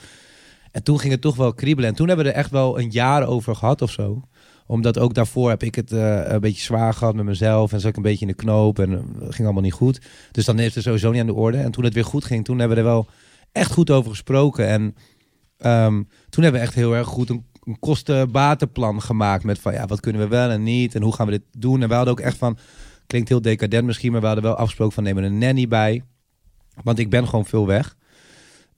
[0.71, 1.89] En toen ging het toch wel kriebelen.
[1.89, 4.21] En toen hebben we er echt wel een jaar over gehad of zo.
[4.67, 7.73] Omdat ook daarvoor heb ik het eh, een beetje zwaar gehad met mezelf.
[7.73, 10.01] En zat ik een beetje in de knoop en eh, ging allemaal niet goed.
[10.32, 11.58] Dus dan heeft het sowieso niet aan de orde.
[11.58, 13.08] En toen het weer goed ging, toen hebben we er wel
[13.51, 14.67] echt goed over gesproken.
[14.67, 14.95] En
[15.58, 19.43] ehm, toen hebben we echt heel erg goed een, een kosten-batenplan gemaakt.
[19.43, 20.95] Met van ja, wat kunnen we wel en niet.
[20.95, 21.82] En hoe gaan we dit doen.
[21.82, 22.58] En we hadden ook echt van,
[23.08, 24.12] klinkt heel decadent misschien.
[24.12, 26.03] Maar we hadden wel afgesproken van nemen een nanny bij.
[26.84, 27.97] Want ik ben gewoon veel weg.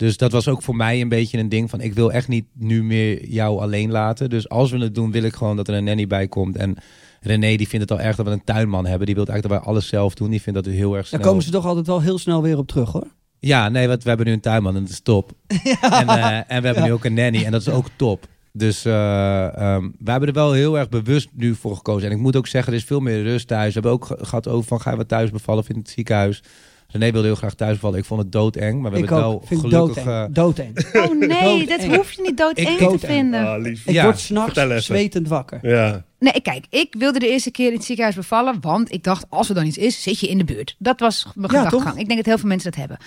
[0.01, 2.45] Dus dat was ook voor mij een beetje een ding van ik wil echt niet
[2.53, 4.29] nu meer jou alleen laten.
[4.29, 6.55] Dus als we het doen, wil ik gewoon dat er een nanny bij komt.
[6.55, 6.75] En
[7.21, 9.05] René die vindt het al erg dat we een tuinman hebben.
[9.05, 10.29] Die wil eigenlijk dat wij alles zelf doen.
[10.29, 11.19] Die vindt dat heel erg snel.
[11.19, 13.07] Daar komen ze toch altijd wel heel snel weer op terug hoor.
[13.39, 15.31] Ja, nee, want we hebben nu een tuinman en dat is top.
[15.81, 18.27] En, eh, en we hebben nu ook een nanny en dat is ook top.
[18.53, 22.09] Dus eh ehm, we hebben er wel heel erg bewust nu voor gekozen.
[22.09, 23.67] En ik moet ook zeggen, er is veel meer rust thuis.
[23.67, 26.43] We hebben ook ge- gehad over van, gaan we thuis bevallen of in het ziekenhuis?
[26.91, 27.97] René wilde heel graag thuis bevallen.
[27.99, 29.41] Ik vond het doodeng, maar we ik hebben ook.
[29.41, 30.03] het wel gelukkig...
[30.03, 30.27] doodeng.
[30.29, 30.85] eh, Doodeng.
[31.09, 33.47] Oh nee, dat hoef je niet doodeng Ik- te vinden.
[33.47, 33.87] Ah, lief.
[33.87, 35.59] Ik Ja, word s'nachts zwetend wakker.
[35.61, 36.03] Ja.
[36.19, 39.49] Nee, kijk, ik wilde de eerste keer in het ziekenhuis bevallen, want ik dacht, als
[39.49, 40.75] er dan iets is, zit je in de buurt.
[40.79, 41.99] Dat was mijn Ja, gedachtegang.
[41.99, 42.97] Ik denk dat heel veel mensen dat hebben.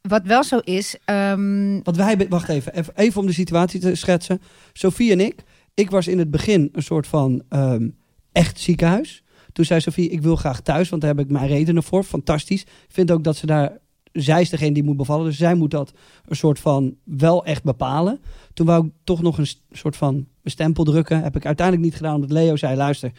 [0.00, 3.94] Wat wel zo is, ehm, Want wij, wacht even, even, even om de situatie te
[3.94, 4.40] schetsen.
[4.72, 5.34] Sophie en ik,
[5.74, 7.88] ik was in het begin een soort van ehm,
[8.32, 9.22] echt ziekenhuis.
[9.56, 12.02] Toen zei Sophie, ik wil graag thuis, want daar heb ik mijn redenen voor.
[12.02, 12.62] Fantastisch.
[12.62, 13.78] Ik vind ook dat ze daar,
[14.12, 15.24] zij is degene die moet bevallen.
[15.24, 15.92] Dus zij moet dat
[16.26, 18.20] een soort van wel echt bepalen.
[18.54, 21.22] Toen wou ik toch nog een soort van stempel drukken.
[21.22, 23.12] Heb ik uiteindelijk niet gedaan, omdat Leo zei, luister,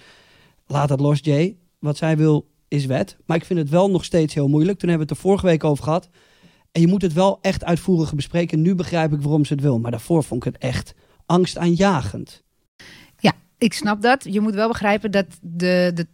[0.68, 1.58] laat het los Jay.
[1.80, 3.18] Wat zij wil is wet.
[3.26, 4.80] Maar ik vind het wel nog steeds heel moeilijk.
[4.80, 6.10] Toen hebben we het er vorige week over gehad.
[6.72, 8.62] En je moet het wel echt uitvoerig bespreken.
[8.62, 9.80] Nu begrijp ik waarom ze het wil.
[9.80, 10.94] Maar daarvoor vond ik het echt
[11.26, 12.46] angstaanjagend.
[13.58, 14.24] ik snap dat.
[14.30, 15.92] Je moet wel begrijpen dat de.
[15.94, 16.08] de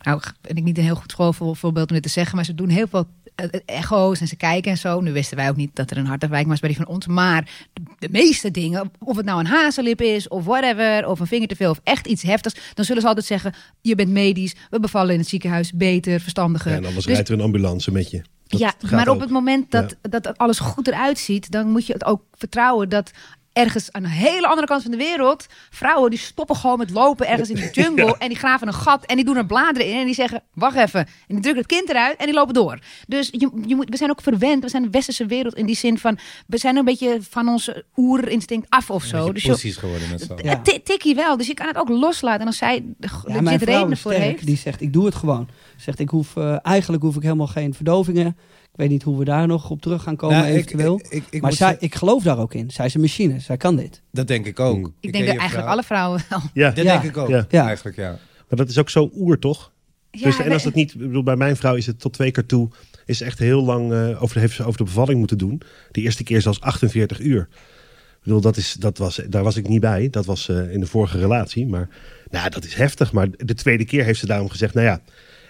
[0.00, 2.68] nou, ben ik niet een heel goed schoolvoorbeeld om dit te zeggen, maar ze doen
[2.68, 5.00] heel veel eh, echo's en ze kijken en zo.
[5.00, 7.06] Nu wisten wij ook niet dat er een hartafwijking was bij die van ons.
[7.06, 11.48] Maar de, meeste dingen, of het nou een hazenlip is of whatever, of een vinger
[11.48, 14.80] te veel of echt iets heftigs, dan zullen ze altijd zeggen: je bent medisch, we
[14.80, 16.70] bevallen in het ziekenhuis, beter, verstandiger.
[16.70, 18.22] Ja, en anders Dus- rijdt er een ambulance met je.
[18.46, 19.20] Dat ja, maar op ook.
[19.20, 23.10] het moment dat, dat alles goed eruit ziet, dan moet je het ook vertrouwen dat
[23.52, 27.26] ergens aan de hele andere kant van de wereld, vrouwen die stoppen gewoon met lopen
[27.26, 29.98] ergens in de jungle en die graven een gat en die doen er bladeren in
[29.98, 32.78] en die zeggen, wacht even, en die drukken het kind eruit en die lopen door.
[33.06, 35.76] Dus je, je moet, we zijn ook verwend, we zijn de westerse wereld in die
[35.76, 39.32] zin van, we zijn een beetje van ons oerinstinct af of zo.
[39.32, 40.44] Dus Precies geworden met z'n allen.
[40.44, 40.60] Ja.
[40.84, 43.10] tikkie wel, dus je kan het ook loslaten en als zij er
[43.44, 44.46] zit redenen is voor heeft.
[44.46, 45.48] Die zegt, ik doe het gewoon.
[45.76, 48.36] Zegt, ik hoef, eh, eigenlijk hoef ik helemaal geen verdovingen.
[48.72, 50.98] Ik weet niet hoe we daar nog op terug gaan komen Nou, eventueel.
[51.00, 52.70] ik- ik- ik maar zij, ik geloof daar ook in.
[52.70, 53.40] Zij is een machine.
[53.40, 54.02] Zij kan dit.
[54.10, 54.76] Dat denk ik ook.
[54.76, 54.94] Mm.
[55.00, 55.66] Ik denk dat eigenlijk vrouw.
[55.72, 56.40] alle vrouwen wel.
[56.54, 56.92] Ja, Dat Ja.
[56.92, 57.28] denk ik ook.
[57.28, 57.46] Ja.
[57.48, 57.66] Ja.
[57.66, 58.10] Eigenlijk, ja.
[58.48, 59.72] maar dat is ook zo oer, toch?
[60.10, 62.46] Ja, dus, en als dat niet, bedoel, bij mijn vrouw is het tot twee keer
[62.46, 62.68] toe,
[63.06, 65.62] is echt heel lang eh, over, heeft ze over de bevalling moeten doen.
[65.90, 67.48] De eerste keer zelfs 48 uur.
[67.50, 70.10] Ik bedoel, dat is, dat was, daar was ik niet bij.
[70.10, 71.66] Dat was eh, in de vorige relatie.
[71.66, 71.88] Maar
[72.30, 73.12] nou, dat is heftig.
[73.12, 75.00] Maar de tweede keer heeft ze daarom gezegd, nou ja,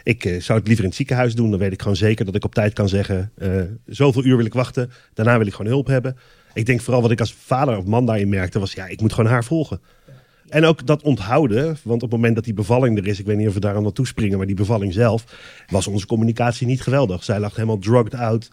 [0.03, 1.51] ik eh, zou het liever in het ziekenhuis doen.
[1.51, 3.51] Dan weet ik gewoon zeker dat ik op tijd kan zeggen, eh,
[3.87, 4.91] zoveel uur wil ik wachten.
[5.15, 6.17] Daarna wil ik gewoon hulp hebben.
[6.55, 9.13] Ik denk vooral wat ik als vader of man daarin merkte, was ja, ik moet
[9.13, 9.81] gewoon haar volgen.
[10.49, 13.37] En ook dat onthouden, want op het moment dat die bevalling er is, ik weet
[13.37, 15.25] niet of we daar aan naartoe springen, maar die bevalling zelf,
[15.69, 17.25] was onze communicatie niet geweldig.
[17.25, 18.51] Zij lag helemaal drugged out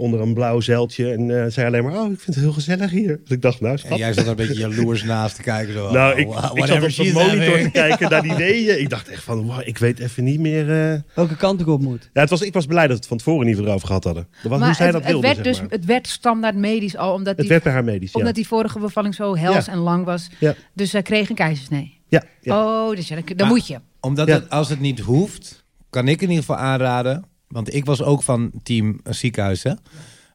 [0.00, 2.90] onder een blauw zeiltje en eh, zei alleen maar, oh, ik vind het heel gezellig
[2.90, 3.20] hier.
[3.24, 5.72] Dus ik dacht, nou, En jij zat er een beetje jaloers naast te kijken.
[5.74, 8.80] Zo, Nou, oh, ik, ik zat op de monitor te kijken naar die weeën.
[8.80, 10.92] Ik dacht echt van, wow, ik weet even niet meer...
[10.92, 11.00] eh.
[11.14, 12.10] Welke kant ik op moet.
[12.12, 14.22] Ja, het was, ik was blij dat we het van tevoren niet erover gehad hadden.
[14.30, 15.70] Dat was, hoe Maar zij het, dat het wilde, werd zeg dus, maar.
[15.70, 18.18] het werd standaard medisch al, omdat Het die, werd bij haar medisch, ja.
[18.18, 19.72] omdat die vorige bevalling zo hels Ja.
[19.72, 20.28] en lang was.
[20.38, 20.54] Ja.
[20.74, 21.98] Dus zij kreeg een keizersnee.
[22.08, 22.64] Ja, ja.
[22.64, 23.78] Oh, dus ja, dan, dan Maar- moet je.
[24.00, 24.34] Omdat Ja.
[24.34, 27.24] het, als het niet hoeft, kan ik in ieder geval aanraden.
[27.50, 29.72] Want ik was ook van team ziekenhuis, hè.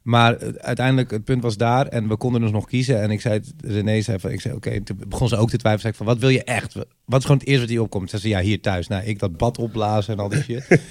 [0.05, 3.01] Maar uiteindelijk, het punt was daar en we konden dus nog kiezen.
[3.01, 5.79] En ik zei, René zei van, ik zei oké, toen begon ze ook te twijfelen.
[5.79, 6.73] Zei ik van, wat wil je echt?
[7.05, 8.09] Wat is gewoon het eerste wat hier opkomt?
[8.09, 8.87] Ze zei, ja, hier thuis.
[8.87, 10.67] Nou, ik dat bad opblazen en al die shit.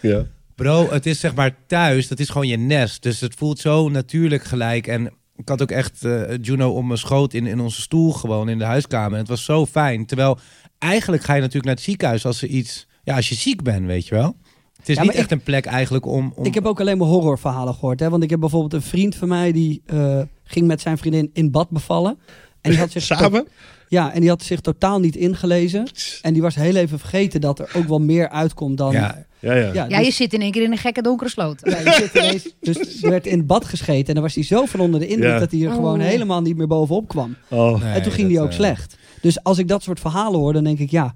[0.00, 0.26] ja.
[0.54, 3.02] Bro, het is zeg maar thuis, dat is gewoon je nest.
[3.02, 4.86] Dus het voelt zo natuurlijk gelijk.
[4.86, 5.06] En
[5.36, 8.58] ik had ook echt eh, Juno om mijn schoot in, in onze stoel gewoon in
[8.58, 9.12] de huiskamer.
[9.12, 10.06] En het was zo fijn.
[10.06, 10.38] Terwijl
[10.78, 12.86] eigenlijk ga je natuurlijk naar het ziekenhuis als er iets...
[13.04, 14.36] Ja, als je ziek bent, weet je wel.
[14.82, 16.32] Het is Ja, niet echt een plek eigenlijk om...
[16.36, 16.44] om...
[16.44, 18.00] Ik heb ook alleen maar horrorverhalen gehoord.
[18.00, 18.10] Hè?
[18.10, 21.50] Want ik heb bijvoorbeeld een vriend van mij die eh, ging met zijn vriendin in
[21.50, 22.18] bad bevallen.
[22.60, 23.46] En die had zich Samen?
[23.88, 25.86] Ja, en die had zich totaal niet ingelezen.
[26.22, 28.92] En die was heel even vergeten dat er ook wel meer uitkomt dan.
[28.92, 29.72] Ja, Ja, ja.
[29.72, 31.60] Ja, Ja, dus- je zit in één keer in een gekke donkere sloot.
[31.64, 34.44] Ja, je zit ineens- dus er werd in het bad gescheten en dan was hij
[34.44, 35.38] zo van onder de indruk Ja.
[35.38, 36.06] dat hij er gewoon Oh.
[36.06, 37.36] helemaal niet meer bovenop kwam.
[37.48, 37.82] Oh.
[37.82, 38.96] Nee, en toen ging hij ook eh, slecht.
[39.20, 41.14] Dus als ik dat soort verhalen hoor, dan denk ik ja,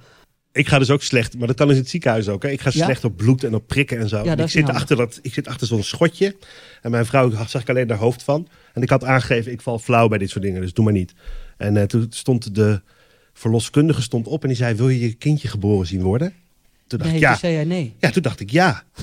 [0.57, 2.43] Ik ga dus ook slecht, maar dat kan in het ziekenhuis ook.
[2.43, 2.49] Hè.
[2.49, 2.85] Ik ga Ja?
[2.85, 4.17] slecht op bloed en op prikken en zo.
[4.17, 6.37] Ja, En dat ik, zit achter dat, ik zit achter zo'n schotje.
[6.83, 8.49] En mijn vrouw zag ik alleen haar hoofd van.
[8.73, 11.15] En ik had aangegeven, ik val flauw bij dit soort dingen, dus doe maar niet.
[11.57, 12.83] En eh, toen stond de
[13.33, 16.33] verloskundige stond op en die zei, wil je je kindje geboren zien worden?
[16.87, 17.31] Toen dacht nee, ik, ja.
[17.31, 17.95] toen zei jij nee.
[17.99, 18.83] Ja, toen dacht ik, ja.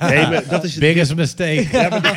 [0.00, 0.74] nee, maar dat is...
[0.78, 1.66] Biggest mistake.
[1.72, 2.08] Ja, maar de,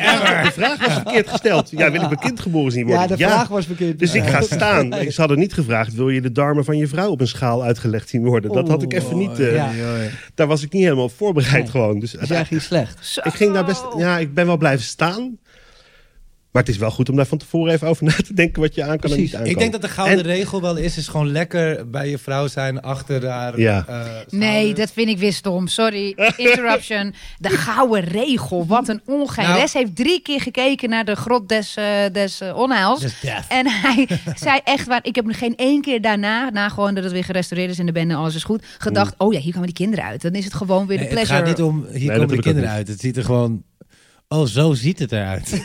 [0.44, 1.70] de vraag was verkeerd gesteld.
[1.70, 3.02] Ja, wil ik mijn kind geboren zien worden?
[3.02, 3.98] Ja, de vraag was verkeerd.
[3.98, 4.92] Dus ik ga staan.
[4.92, 7.62] Ik ze hadden niet gevraagd, wil je de darmen van je vrouw op een schaal
[7.62, 8.52] uitgelegd zien worden?
[8.52, 9.40] Dat had ik even niet...
[9.40, 9.70] eh, Ja.
[10.34, 11.70] Daar was ik niet helemaal op voorbereid Nee.
[11.70, 11.98] gewoon.
[11.98, 13.06] Dus Dus jij ging slecht.
[13.06, 13.20] Zo.
[13.24, 13.82] ik ging daar best...
[13.96, 15.38] Ja, ik ben wel blijven staan.
[16.54, 18.74] Maar het is wel goed om daar van tevoren even over na te denken wat
[18.74, 19.18] je aan kan en Precies.
[19.24, 19.50] niet aan kan.
[19.50, 22.46] Ik denk dat de gouden En- regel wel is, is gewoon lekker bij je vrouw
[22.46, 23.60] zijn achter haar...
[23.60, 23.84] Ja.
[23.88, 25.66] eh, Nee, dat vind ik weer stom.
[25.66, 27.14] Sorry, interruption.
[27.38, 29.46] De gouden regel, wat een ongein.
[29.48, 33.04] Nou- Les heeft drie keer gekeken naar de grot des, eh, des eh, onheils.
[33.48, 37.04] En hij zei echt waar, ik heb nog geen één keer daarna, na gewoon dat
[37.04, 39.66] het weer gerestaureerd is in de bende, alles is goed, gedacht, oh ja, hier komen
[39.66, 40.22] die kinderen uit.
[40.22, 42.70] Dan is het gewoon weer de Nee, het gaat niet om, hier komen de kinderen
[42.70, 42.88] uit.
[42.88, 43.62] Het ziet er gewoon...
[44.28, 45.48] Oh, zo ziet het eruit.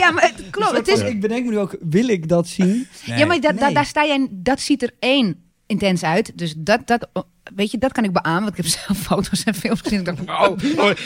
[0.00, 0.76] Ja, maar het klopt.
[0.76, 2.86] Het is, Ik bedenk me nu ook, wil ik dat zien?
[3.04, 3.74] Ja, maar da- da- Nee.
[3.74, 6.32] daar sta jij, dat ziet er één intens uit.
[6.38, 7.08] Dus dat, dat,
[7.54, 8.42] weet je, dat kan ik beamen.
[8.42, 9.98] Want ik heb zelf foto's en films gezien.
[9.98, 10.58] Ik dacht, oh, wat,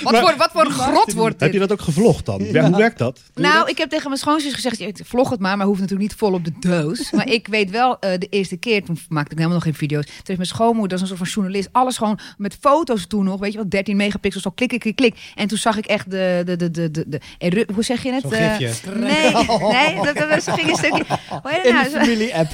[0.02, 1.68] Maar- voor, wat voor een grot wordt Heb je dit?
[1.68, 2.44] dat ook gevlogd dan?
[2.44, 3.20] Ja, hoe werkt dat?
[3.34, 3.70] Doe Nou, dat?
[3.70, 6.44] ik heb tegen mijn schoonzus gezegd, vlog het maar, maar hoeft natuurlijk niet vol op
[6.44, 7.10] de doos.
[7.10, 10.04] Maar ik weet wel, eh, de eerste keer, toen maakte ik helemaal nog geen video's.
[10.04, 13.24] Toen heeft mijn schoonmoeder, dat is een soort van journalist, alles gewoon met foto's toen
[13.24, 15.16] nog, weet je wel, 13 megapixels, zo klik, klik, klik, klik.
[15.34, 18.22] En toen zag ik echt de, de, de, de, de, de hoe zeg je het?
[18.22, 18.90] Zo'n Eh, gifje.
[18.94, 19.32] Nee,
[19.72, 21.88] nee, dat, dat, dat ging een stukje, hoe heet het In nou?
[21.90, 22.50] familie-app.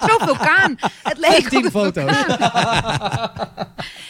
[0.00, 0.76] Zo'n vulkaan.
[1.02, 2.16] Het leek op een foto's.
[2.16, 2.94] vulkaan.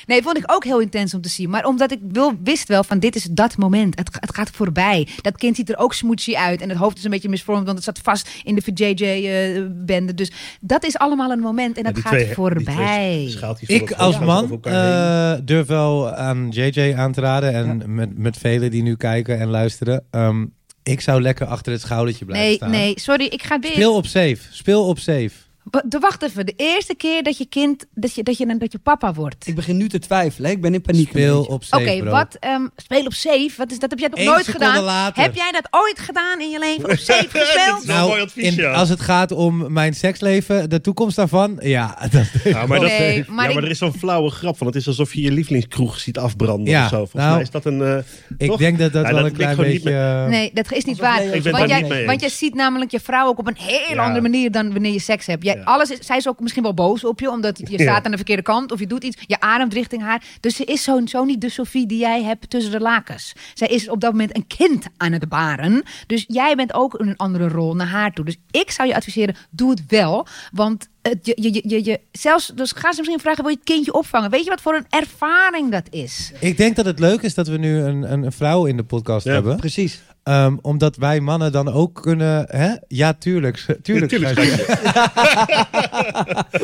[0.06, 1.50] Nee, vond ik ook heel intens om te zien.
[1.50, 3.98] Maar omdat ik wil, wist wel van dit is dat moment.
[3.98, 5.08] Het, het gaat voorbij.
[5.20, 6.60] Dat kind ziet er ook smootsie uit.
[6.60, 10.14] En het hoofd is een beetje misvormd, want het zat vast in de VJJ-bende.
[10.14, 13.34] dus dat is allemaal een moment en dat gaat twee- voorbij.
[13.66, 17.52] Ik als man eh, durf wel aan JJ aan te raden.
[17.52, 20.04] En met, met velen die nu kijken en luisteren.
[20.10, 20.44] Ehm,
[20.82, 22.70] ik zou lekker achter het schoudertje blijven Nee, staan.
[22.70, 23.70] nee, sorry, ik ga weer.
[23.70, 24.38] Speel op safe.
[24.50, 25.30] Speel op safe.
[25.70, 28.78] De- Wacht even, de eerste keer dat je kind, dat je, dat je, dat je
[28.78, 29.46] papa wordt.
[29.46, 30.50] Ik begin nu te twijfelen.
[30.50, 31.08] Ik ben in paniek.
[31.08, 33.50] Speel op safe, Oké, wat ehm, speel op safe?
[33.56, 33.90] Wat is dat?
[33.90, 34.84] Heb jij nog Eén nooit seconde gedaan?
[34.84, 35.22] later.
[35.22, 36.90] Heb jij dat ooit gedaan in je leven?
[36.90, 37.88] Op safe Dat gespeeld?
[37.88, 38.72] een mooi advies, in- ja.
[38.72, 41.98] als het gaat om mijn seksleven, de toekomst daarvan, ja.
[42.10, 44.66] Dat, Ja, maar, dat, Nee, ja, maar maar ik- er is zo'n flauwe grap van.
[44.66, 46.96] Het is alsof je je lievelingskroeg ziet afbranden Ja, of zo.
[46.96, 47.82] Volgens nou, mij is dat een...
[47.82, 47.96] eh,
[48.38, 48.58] ik toch?
[48.58, 49.90] denk dat dat Ja, wel dat een klein beetje...
[50.28, 51.24] Nee, dat is niet waar.
[51.24, 53.56] Ik ben want, jij, niet mee want jij ziet namelijk je vrouw ook op een
[53.58, 54.02] hele Ja.
[54.04, 55.44] andere manier dan wanneer je seks hebt.
[55.44, 55.62] Jij, Ja.
[55.62, 58.16] alles is, zij is ook misschien wel boos op je, omdat je staat aan de
[58.16, 59.22] verkeerde kant of je doet iets.
[59.26, 60.22] Je ademt richting haar.
[60.40, 63.32] Dus ze is zo, zo niet de Sophie die jij hebt tussen de lakens.
[63.54, 65.82] Zij is op dat moment een kind aan het baren.
[66.06, 68.24] Dus jij bent ook in een andere rol naar haar toe.
[68.24, 70.26] Dus ik zou je adviseren, doe het wel.
[70.52, 73.66] Want het, je, je, je, je, zelfs, dus ga ze misschien vragen, wil je het
[73.66, 74.30] kindje opvangen?
[74.30, 76.32] Weet je wat voor een ervaring dat is?
[76.40, 78.82] Ik denk dat het leuk is dat we nu een, een, een vrouw in de
[78.84, 79.32] podcast Ja.
[79.32, 79.56] hebben.
[79.56, 80.00] Precies.
[80.26, 82.44] Ehm, omdat wij mannen dan ook kunnen...
[82.48, 82.74] Hè?
[82.88, 83.56] Ja, tuurlijk.
[83.82, 84.10] Tuurlijk.
[84.10, 84.74] Tuurlijk, schatje.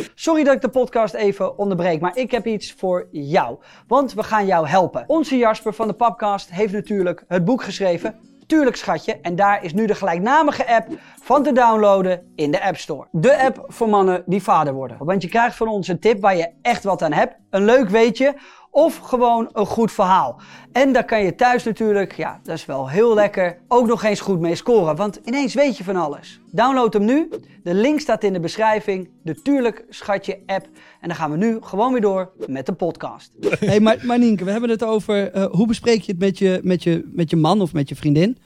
[0.14, 3.58] Sorry dat ik de podcast even onderbreek, maar ik heb iets voor jou.
[3.86, 5.04] Want we gaan jou helpen.
[5.06, 8.14] Onze Jasper van de Papcast heeft natuurlijk het boek geschreven.
[8.46, 9.18] Tuurlijk schatje.
[9.20, 10.88] En daar is nu de gelijknamige app
[11.22, 13.06] van te downloaden in de App Store.
[13.10, 14.96] De app voor mannen die vader worden.
[15.00, 17.36] Want je krijgt van ons een tip waar je echt wat aan hebt.
[17.50, 18.34] Een leuk weetje.
[18.74, 20.40] Of gewoon een goed verhaal.
[20.72, 24.20] En daar kan je thuis natuurlijk, ja, dat is wel heel lekker, ook nog eens
[24.20, 24.96] goed mee scoren.
[24.96, 26.40] Want ineens weet je van alles.
[26.50, 27.28] Download hem nu.
[27.62, 29.10] De link staat in de beschrijving.
[29.22, 30.68] De Tuurlijk Schatje app.
[31.00, 33.32] En dan gaan we nu gewoon weer door met de podcast.
[33.58, 36.60] hey, maar, maar Nienke, we hebben het over eh, hoe bespreek je het met je,
[36.62, 38.38] met, je, met je man of met je vriendin.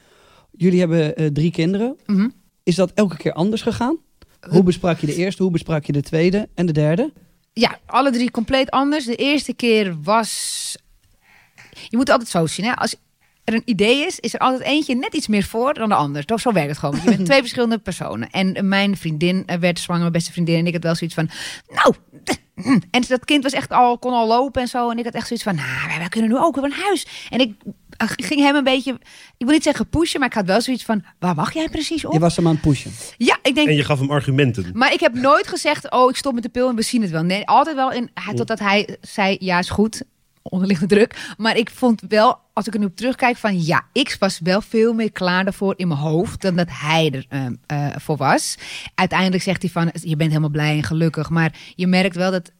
[0.51, 1.95] Jullie hebben eh, drie kinderen.
[2.05, 2.29] Mhm.
[2.63, 3.97] Is dat elke keer anders gegaan?
[4.49, 7.13] Hoe besprak je de eerste, hoe besprak je de tweede en de derde?
[7.57, 9.05] Ja, alle drie compleet anders.
[9.05, 10.75] De eerste keer was.
[11.89, 12.65] Je moet altijd zo zien.
[12.65, 12.75] Hè?
[12.75, 12.95] Als
[13.47, 16.25] er een idee is, is er altijd eentje net iets meer voor dan de ander.
[16.25, 16.95] Toch, Zo werkt het gewoon.
[17.03, 18.29] Je bent twee verschillende personen.
[18.29, 20.59] En mijn vriendin eh, werd zwanger, mijn beste vriendin.
[20.59, 21.29] En ik had wel zoiets van.
[21.67, 21.95] Nou.
[22.91, 24.89] En dat kind was echt al, kon al lopen en zo.
[24.89, 25.55] En ik had echt zoiets van.
[25.55, 27.07] Nou, wij, kunnen nu ook weer een huis.
[27.29, 27.53] En ik
[28.15, 28.91] ging hem een beetje.
[29.37, 31.03] Ik wil niet zeggen pushen, maar ik had wel zoiets van.
[31.19, 32.13] Waar wacht jij precies op?
[32.13, 32.91] Je was hem aan het pushen.
[33.17, 33.67] Ja, ik denk.
[33.67, 34.69] En je gaf hem argumenten.
[34.73, 37.11] Maar ik heb nooit gezegd, oh, ik stop met de pil en we zien het
[37.11, 37.23] wel.
[37.23, 40.03] Nee, altijd wel in, totdat hij zei, ja, is goed,
[40.49, 41.33] onderliggende druk.
[41.37, 44.61] Maar ik vond wel, als ik er nu op terugkijk, van ja, ik was wel
[44.61, 48.57] veel meer klaar daarvoor in mijn hoofd dan dat hij er ehm, eh, voor was.
[48.95, 51.29] Uiteindelijk zegt hij van, je bent helemaal blij en gelukkig.
[51.29, 52.51] Maar je merkt wel dat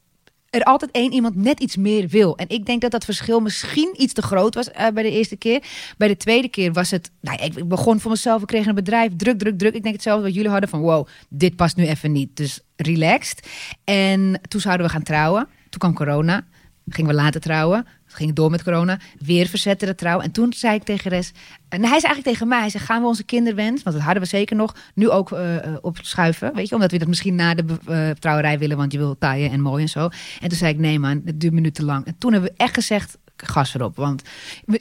[0.50, 2.38] er altijd één iemand net iets meer wil.
[2.38, 5.36] En ik denk dat dat verschil misschien iets te groot was eh, bij de eerste
[5.36, 5.63] keer.
[5.97, 7.12] Bij de tweede keer was het...
[7.21, 9.73] Nou, ik begon voor mezelf, ik kreeg een bedrijf, druk, druk, druk.
[9.73, 10.80] Ik denk hetzelfde wat jullie hadden van...
[10.80, 12.36] wow, dit past nu even niet.
[12.36, 13.47] Dus relaxed.
[13.84, 15.47] En toen zouden we gaan trouwen.
[15.69, 16.45] Toen kwam corona.
[16.89, 17.86] Gingen we later trouwen.
[18.06, 19.00] Ging door met corona.
[19.19, 20.19] Weer verzetten de trouw.
[20.19, 21.32] En toen zei ik tegen Res...
[21.69, 24.23] En hij zei eigenlijk tegen mij, hij zei, gaan we onze kinderwens, want dat hadden
[24.23, 27.54] we zeker nog, nu ook eh, eh, opschuiven, weet je, omdat we dat misschien na
[27.54, 30.10] de eh, trouwerij willen, want je wil taaien en mooi en zo.
[30.39, 32.06] En toen zei ik, nee man, het duurt me te lang.
[32.06, 34.21] En toen hebben we echt gezegd, gas erop, want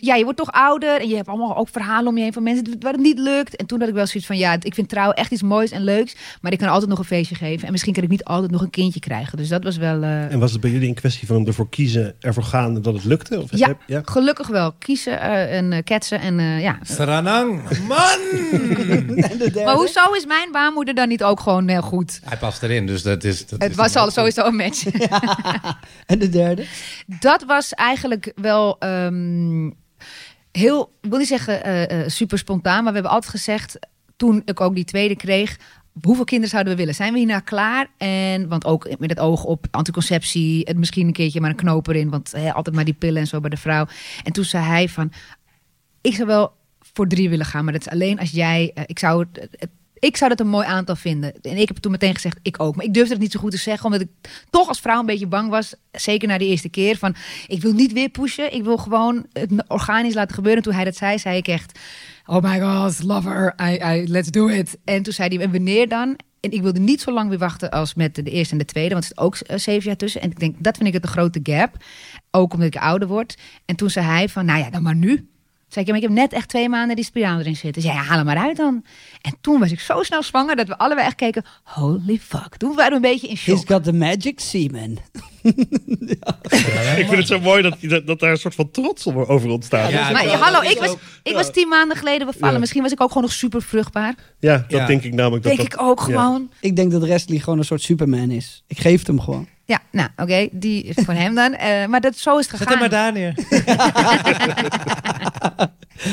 [0.01, 2.43] ja, je wordt toch ouder en je hebt allemaal ook verhalen om je heen van
[2.43, 3.57] mensen waar het niet lukt.
[3.57, 5.83] En toen had ik wel zoiets van, ja, ik vind trouwen echt iets moois en
[5.85, 8.51] leuks, maar ik kan altijd nog een feestje geven en misschien kan ik niet altijd
[8.51, 9.37] nog een kindje krijgen.
[9.39, 10.03] Dus dat was wel...
[10.03, 13.05] eh, En was het bij jullie een kwestie van ervoor kiezen, ervoor gaan dat het
[13.05, 13.43] lukte?
[13.43, 14.03] Of ja, heb- ja?
[14.05, 14.73] gelukkig wel.
[14.79, 18.19] Kiezen eh, en eh, ketsen en eh, ja, Stranang, man!
[19.53, 19.63] De?
[19.65, 22.21] Maar hoezo is mijn baarmoeder dan niet ook gewoon heel goed?
[22.25, 23.47] Hij past erin, dus dat is...
[23.47, 24.85] Dat Het is was al sowieso een match.
[26.07, 26.65] En de derde?
[27.21, 29.71] Dat was eigenlijk wel ehm,
[30.53, 33.79] heel, wil niet zeggen eh, eh, super spontaan, maar we hebben altijd gezegd,
[34.17, 35.59] toen ik ook die tweede kreeg,
[36.03, 36.95] hoeveel kinderen zouden we willen?
[36.95, 37.91] Zijn we hierna klaar?
[37.99, 41.87] En, want ook met het oog op anticonceptie, het misschien een keertje maar een knoop
[41.87, 43.87] erin, want altijd maar die pillen en zo bij de vrouw.
[44.25, 45.13] En toen zei hij van,
[46.01, 48.99] ik zou wel voor drie willen gaan, maar dat is alleen als jij, eh, ik
[48.99, 49.71] zou het, het-
[50.07, 51.33] ik zou dat een mooi aantal vinden.
[51.43, 52.77] En ik heb toen meteen gezegd, ik ook.
[52.77, 54.09] Maar ik durfde het niet zo goed te zeggen, omdat ik
[54.51, 55.75] toch als vrouw een beetje bang was.
[55.93, 56.97] Zeker na de eerste keer.
[56.97, 57.15] Van,
[57.47, 58.55] ik wil niet weer pushen.
[58.55, 60.63] Ik wil gewoon het organisch laten gebeuren.
[60.63, 61.79] En toen hij dat zei, zei ik echt...
[62.27, 63.55] Oh my god, love her.
[63.63, 64.79] I, I, let's do it.
[64.85, 66.17] En toen zei hij, wanneer dan?
[66.41, 68.95] En ik wilde niet zo lang weer wachten als met de eerste en de tweede.
[68.95, 70.21] Want er zit ook eh, zeven jaar tussen.
[70.21, 71.77] En ik denk, dat vind ik het een grote gap.
[72.31, 73.39] Ook omdat ik ouder word.
[73.65, 75.29] En toen zei hij van, nou ja, dan maar nu.
[75.69, 77.83] Zei ik, maar ik heb net echt twee maanden die spiraal erin zitten.
[77.83, 78.85] Zei, ja, haal hem maar uit dan.
[79.23, 82.57] En toen was ik zo snel zwanger dat we allebei echt keken, holy fuck.
[82.57, 83.67] Toen waren we een beetje in He's shock.
[83.69, 84.97] got the magic semen.
[86.97, 89.91] Ik vind het zo mooi dat, dat, dat daar een soort van trots over ontstaat.
[89.91, 90.99] Ja, Ja, Maar hallo, Ik was, ook.
[91.23, 92.55] ik was tien maanden geleden bevallen.
[92.55, 92.61] Ja.
[92.61, 94.15] Misschien was ik ook gewoon nog super vruchtbaar.
[94.41, 94.87] dat Ja.
[94.87, 95.43] denk ik namelijk.
[95.45, 96.05] Dat Denk dat, ik ook ja.
[96.05, 96.51] gewoon.
[96.61, 98.63] Ik denk dat Wesley gewoon een soort Superman is.
[98.67, 99.49] Ik geef het hem gewoon.
[99.67, 101.55] Ja, nou, oké, die is voor hem dan.
[101.55, 102.91] Eh, maar dat, zo is het Zet hem gegaan.
[102.91, 103.35] maar daar neer.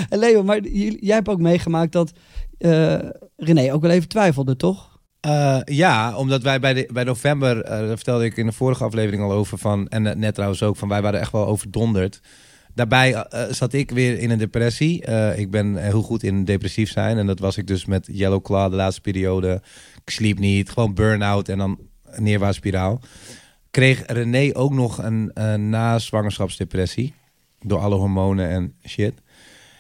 [0.10, 0.62] En Leo, maar
[1.00, 2.12] jij hebt ook meegemaakt dat
[2.58, 2.96] eh,
[3.38, 5.00] René ook wel even twijfelde, toch?
[5.20, 8.84] Eh, ja, omdat wij bij, de, bij november, eh, daar vertelde ik in de vorige
[8.84, 12.20] aflevering al over van, en eh, net trouwens ook, van wij waren echt wel overdonderd.
[12.74, 15.06] Daarbij eh, eh, zat ik weer in een depressie.
[15.06, 18.42] Eh, ik ben heel goed in depressief zijn en dat was ik dus met Yellow
[18.44, 19.62] Claw de laatste periode.
[20.06, 23.02] Ik sliep niet, gewoon burn-out en dan een neerwaarts spiraal.
[23.74, 27.14] Kreeg René ook nog een eh na-zwangerschapsdepressie
[27.60, 29.14] door alle hormonen en shit.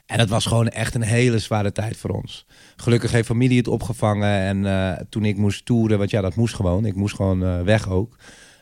[0.05, 2.45] En dat was gewoon echt een hele zware tijd voor ons.
[2.75, 4.39] Gelukkig heeft familie het opgevangen.
[4.39, 6.85] En eh, toen ik moest toeren, want ja, dat moest gewoon.
[6.85, 8.15] Ik moest gewoon eh, weg ook.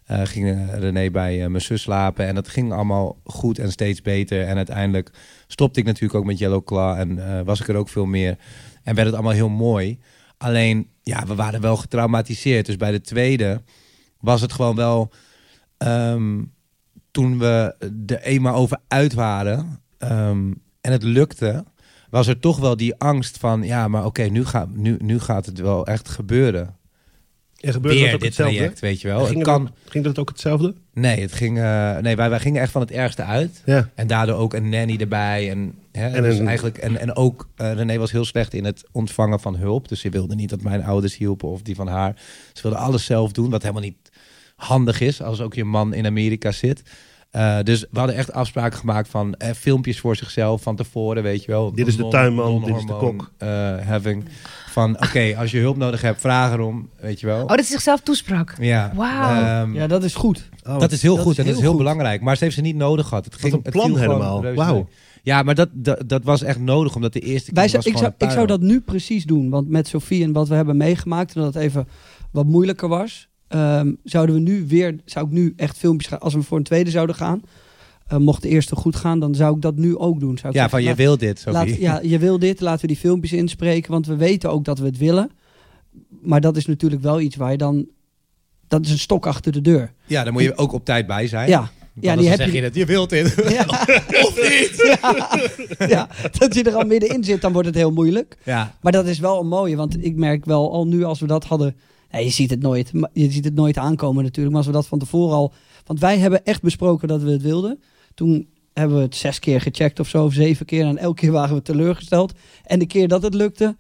[0.06, 2.28] eh, ging René bij mijn zus slapen.
[2.28, 4.44] En dat ging allemaal goed en steeds beter.
[4.44, 5.12] En uiteindelijk
[5.48, 7.00] stopte ik natuurlijk ook met Yellow Claw.
[7.00, 8.38] En was ik er ook veel meer.
[8.84, 10.00] En werd het allemaal heel mooi.
[10.38, 12.66] Alleen, ja, we waren wel getraumatiseerd.
[12.66, 13.62] Dus bij de tweede
[14.22, 15.12] was het gewoon wel...
[15.78, 16.42] ehm,
[17.12, 19.80] toen we er eenmaal over uit waren...
[19.98, 21.64] ehm, en het lukte...
[22.10, 23.64] was er toch wel die angst van...
[23.64, 26.76] ja, maar oké, nu, gaat nu, nu gaat het wel echt gebeuren.
[27.60, 28.56] En gebeurde Weer dat ook dit hetzelfde?
[28.58, 29.18] traject, weet je wel.
[29.26, 29.62] ging, Het het kan...
[29.62, 30.76] ook, ging dat ook hetzelfde?
[30.94, 33.62] Nee, het ging, eh, nee wij, wij gingen echt van het ergste uit.
[33.66, 33.90] Ja.
[33.96, 35.50] En daardoor ook een nanny erbij.
[35.50, 38.66] En, hè, En dus een- eigenlijk, en, en ook, eh, René was heel slecht in
[38.66, 39.88] het ontvangen van hulp.
[39.88, 42.16] Dus ze wilde niet dat mijn ouders hielpen of die van haar.
[42.54, 44.01] Ze wilde alles zelf doen, wat helemaal niet
[44.62, 46.84] handig is als ook je man in Amerika zit.
[47.32, 51.44] Eh, dus we hadden echt afspraken gemaakt van eh, filmpjes voor zichzelf van tevoren, weet
[51.44, 51.72] je wel.
[51.74, 53.32] Dit is de tuinman, dit is de kok.
[53.38, 53.48] eh,
[53.88, 54.24] having.
[54.70, 57.42] Van oké, als je hulp nodig hebt, vraag erom, weet je wel.
[57.42, 58.56] Oh, dat hij zichzelf toesprak.
[58.60, 59.44] ja, Wauw.
[59.44, 60.50] ehm, Ja, dat is goed.
[60.68, 61.78] Oh, dat is heel dat goed is en dat is heel goed.
[61.80, 62.22] belangrijk.
[62.22, 63.26] Maar ze heeft ze niet nodig gehad.
[63.26, 64.54] Het ging een plan helemaal.
[64.54, 64.88] Wauw.
[65.24, 67.98] Ja, maar dat, dat, dat was echt nodig, omdat de eerste keer zou, was ik,
[67.98, 69.50] zou, ik zou dat nu precies doen.
[69.50, 71.88] Want met Sofie en wat we hebben meegemaakt, en dat het even
[72.32, 76.34] wat moeilijker was, ehm, zouden we nu weer, zou ik nu echt filmpjes gaan, als
[76.34, 77.42] we voor een tweede zouden gaan,
[78.08, 80.38] eh, mocht de eerste goed gaan, dan zou ik dat nu ook doen.
[80.38, 81.54] Zou ik Ja, zeggen, van je laat- wil dit, Sophie.
[81.70, 84.80] laat, ja, je wil dit, laten we die filmpjes inspreken, want we weten ook dat
[84.80, 85.32] we het willen.
[86.22, 87.86] Maar dat is natuurlijk wel iets waar je dan,
[88.68, 89.92] dat is een stok achter de deur.
[90.06, 91.50] Ja, daar moet je ook op tijd bij zijn.
[91.50, 93.36] Ja, ja, die heb zeg je- je het, je wilt dit.
[93.58, 93.66] Ja.
[94.28, 94.76] of niet?
[95.80, 98.38] Ja, ja, dat je er al middenin zit, dan wordt het heel moeilijk.
[98.44, 101.28] Ja, Maar dat is wel een mooie, want ik merk wel al nu als we
[101.28, 101.76] dat hadden.
[102.12, 102.92] Nee, je ziet het nooit.
[103.14, 104.56] Je ziet het nooit aankomen natuurlijk.
[104.56, 105.54] Maar als we dat van tevoren al.
[105.86, 107.82] Want wij hebben echt besproken dat we het wilden.
[108.14, 110.86] Toen hebben we het zes keer gecheckt of zo, of zeven keer.
[110.86, 112.34] En elke keer waren we teleurgesteld.
[112.64, 113.76] En de keer dat het lukte,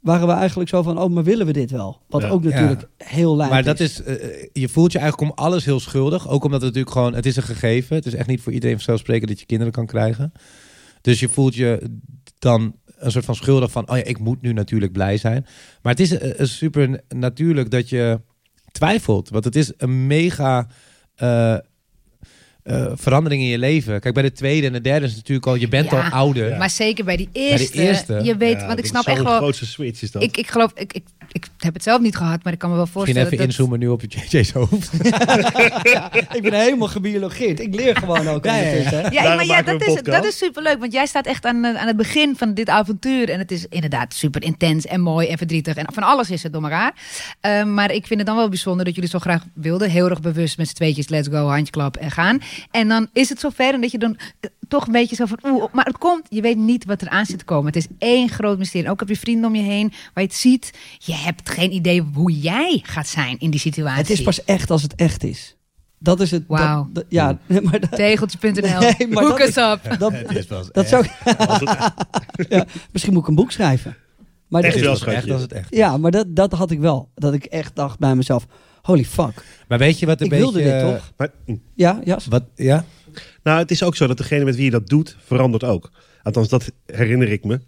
[0.00, 2.00] waren we eigenlijk zo van: oh, maar willen we dit wel?
[2.08, 2.28] Wat Ja.
[2.28, 4.14] ook natuurlijk heel lijp maar dat is, eh,
[4.52, 6.28] je voelt je eigenlijk om alles heel schuldig.
[6.28, 7.96] Ook omdat het natuurlijk gewoon, het is een gegeven.
[7.96, 10.32] Het is echt niet voor iedereen vanzelfsprekend dat je kinderen kan krijgen.
[11.00, 11.98] Dus je voelt je
[12.38, 15.46] dan een soort van schuldig van, oh ja, ik moet nu natuurlijk blij zijn.
[15.82, 18.20] Maar het is eh, eh, super natuurlijk dat je
[18.70, 19.28] twijfelt.
[19.28, 20.68] Want het is een mega
[22.66, 24.00] eh, verandering in je leven.
[24.00, 26.10] Kijk, bij de tweede en de derde is het natuurlijk al, je bent Ja, al
[26.10, 26.48] ouder.
[26.48, 26.56] Ja.
[26.58, 27.82] Maar zeker bij die eerste.
[27.82, 28.20] eerste.
[28.22, 29.36] Je weet, Ja, want ik snap echt wel.
[29.36, 30.22] grootste switch is dat.
[30.22, 31.02] Ik, ik geloof, ik, ik,
[31.32, 33.26] ik heb het zelf niet gehad, maar ik kan me wel Misschien voorstellen.
[33.32, 34.90] even dat, inzoomen nu op je JJ's hoofd.
[35.82, 37.60] ja, ik ben helemaal gebiologeerd.
[37.60, 38.44] Ik leer gewoon ook.
[38.44, 38.54] Ja,
[39.10, 40.78] ja, maar ja, dat is, dat is superleuk.
[40.78, 43.30] Want jij staat echt aan, eh, aan het begin van dit avontuur.
[43.30, 45.74] En het is inderdaad super intens en mooi en verdrietig.
[45.76, 46.94] En van alles is het door elkaar.
[47.40, 49.90] Eh, maar ik vind het dan wel bijzonder dat jullie zo graag wilden.
[49.90, 52.40] Heel erg bewust met z'n tweetjes, let's go, handjeklap en gaan.
[52.70, 55.38] En dan is het zover en dat je dan eh, toch een beetje zo van...
[55.44, 57.66] Oeh, maar het komt, je weet niet wat er aan zit te komen.
[57.66, 58.90] Het is één groot mysterie.
[58.90, 60.72] Ook heb je vrienden om je heen waar je het ziet.
[60.98, 64.00] Je hebt geen idee hoe jij gaat zijn in die situatie.
[64.00, 65.56] Het is pas echt als het echt is.
[65.98, 66.48] Dat is het.
[66.48, 66.88] dat- Wauw.
[66.92, 68.80] dat- ja, maar dat, Tegeltje.nl.
[68.80, 69.80] Nee, maar Hook dat us up.
[69.98, 71.06] dat, Het is pas dat zou
[72.48, 73.96] ja, misschien moet ik een boek schrijven.
[74.48, 75.74] Maar Echt dat- wel, echt als het echt.
[75.74, 77.10] ja, maar dat, dat had ik wel.
[77.14, 78.46] Dat ik echt dacht bij mezelf:
[78.86, 79.44] holy fuck.
[79.68, 80.52] Maar weet je wat een Ik beetje...
[80.52, 81.12] wilde dit toch?
[81.16, 81.56] Maar, hm.
[81.74, 82.18] Ja, ja.
[82.28, 82.84] Wat, ja?
[83.42, 85.90] nou, het is ook zo dat degene met wie je dat doet, verandert ook.
[86.22, 87.60] Althans, dat herinner ik me.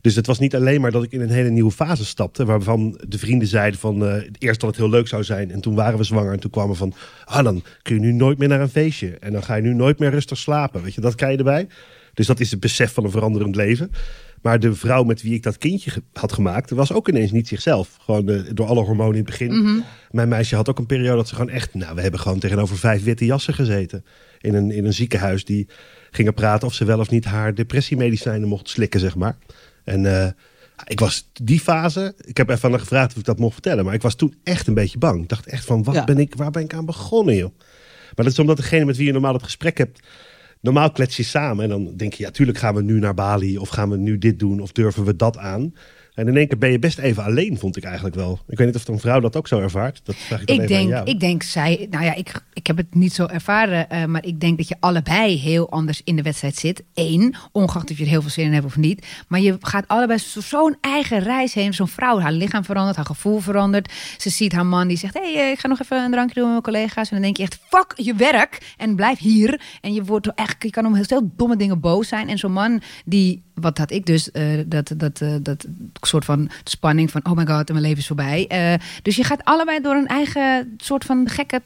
[0.00, 2.44] Dus het was niet alleen maar dat ik in een hele nieuwe fase stapte.
[2.44, 5.50] Waarvan de vrienden zeiden van eh eerst dat het heel leuk zou zijn.
[5.50, 6.32] En toen waren we zwanger.
[6.32, 6.94] En toen kwamen we van.
[7.24, 9.16] Ah, dan kun je nu nooit meer naar een feestje.
[9.20, 10.82] En dan ga je nu nooit meer rustig slapen.
[10.82, 11.66] Weet je, dat krijg je erbij.
[12.14, 13.90] Dus dat is het besef van een veranderend leven.
[14.46, 17.48] Maar de vrouw met wie ik dat kindje ge- had gemaakt, was ook ineens niet
[17.48, 17.96] zichzelf.
[18.00, 19.62] Gewoon eh, door alle hormonen in het begin.
[19.62, 19.78] Mhm.
[20.10, 21.74] Mijn meisje had ook een periode dat ze gewoon echt...
[21.74, 24.04] Nou, we hebben gewoon tegenover vijf witte jassen gezeten.
[24.40, 25.68] In een, in een ziekenhuis die
[26.10, 29.36] gingen praten of ze wel of niet haar depressiemedicijnen mocht slikken, zeg maar.
[29.84, 30.28] En eh,
[30.86, 32.14] ik was die fase...
[32.20, 33.84] Ik heb even aan gevraagd of ik dat mocht vertellen.
[33.84, 35.22] Maar ik was toen echt een beetje bang.
[35.22, 36.04] Ik dacht echt van, wat Ja.
[36.04, 37.58] ben ik, waar ben ik aan begonnen, joh?
[38.14, 40.00] Maar dat is omdat degene met wie je normaal het gesprek hebt...
[40.60, 43.58] Normaal klets je samen en dan denk je, ja, tuurlijk gaan we nu naar Bali
[43.58, 45.74] of gaan we nu dit doen of durven we dat aan.
[46.16, 48.38] En in één keer ben je best even alleen, vond ik eigenlijk wel.
[48.48, 50.00] Ik weet niet of een vrouw dat ook zo ervaart.
[50.04, 51.06] Dat vraag ik dan Ik even aan denk, jou.
[51.10, 54.40] ik denk zij, nou ja, ik, ik heb het niet zo ervaren, eh, maar ik
[54.40, 56.82] denk dat je allebei heel anders in de wedstrijd zit.
[56.94, 59.06] Eén, ongeacht of je er heel veel zin in hebt of niet.
[59.28, 61.74] Maar je gaat allebei zo- zo'n eigen reis heen.
[61.74, 63.92] Zo'n vrouw, haar lichaam verandert, haar gevoel verandert.
[64.16, 66.34] Ze ziet haar man die zegt, hé, hey, eh, ik ga nog even een drankje
[66.34, 67.08] doen met mijn collega's.
[67.08, 69.60] En dan denk je echt, fuck je werk en blijf hier.
[69.80, 72.28] En je wordt echt, je kan om heel veel domme dingen boos zijn.
[72.28, 75.66] En zo'n man die, wat had ik dus, eh, dat, dat, eh, dat
[76.00, 78.46] soort van spanning van, oh my god, en mijn leven is voorbij.
[78.48, 81.62] Eh, dus je gaat allebei door een eigen soort van gekke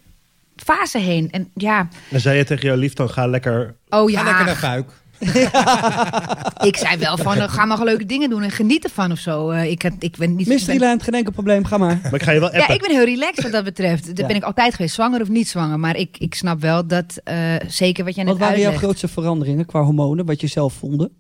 [0.56, 1.28] fase heen.
[1.30, 3.74] En ja, En zei je tegen jouw lief, dan ga lekker...
[3.88, 4.90] oh Ga ja, lekker naar Fuik.
[6.70, 9.50] ik zei wel van, ga maar leuke dingen doen en geniet ervan of zo.
[9.50, 10.46] Eh, ik, had, ik ben niet...
[10.46, 11.98] Mystery Land, geen enkel probleem, ga maar.
[12.02, 14.06] Maar ik ga je wel Ja, ik ben heel relaxed wat dat betreft.
[14.06, 14.26] Dat Ja.
[14.26, 15.78] ben ik altijd geweest, zwanger of niet zwanger.
[15.80, 18.84] Maar ik, ik snap wel dat, eh, zeker wat jij net Wat waren jouw uitlegt.
[18.84, 21.10] grootste veranderingen qua hormonen, wat je zelf voelde?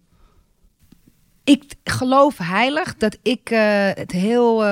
[1.50, 4.64] Ik geloof heilig dat ik eh, het heel...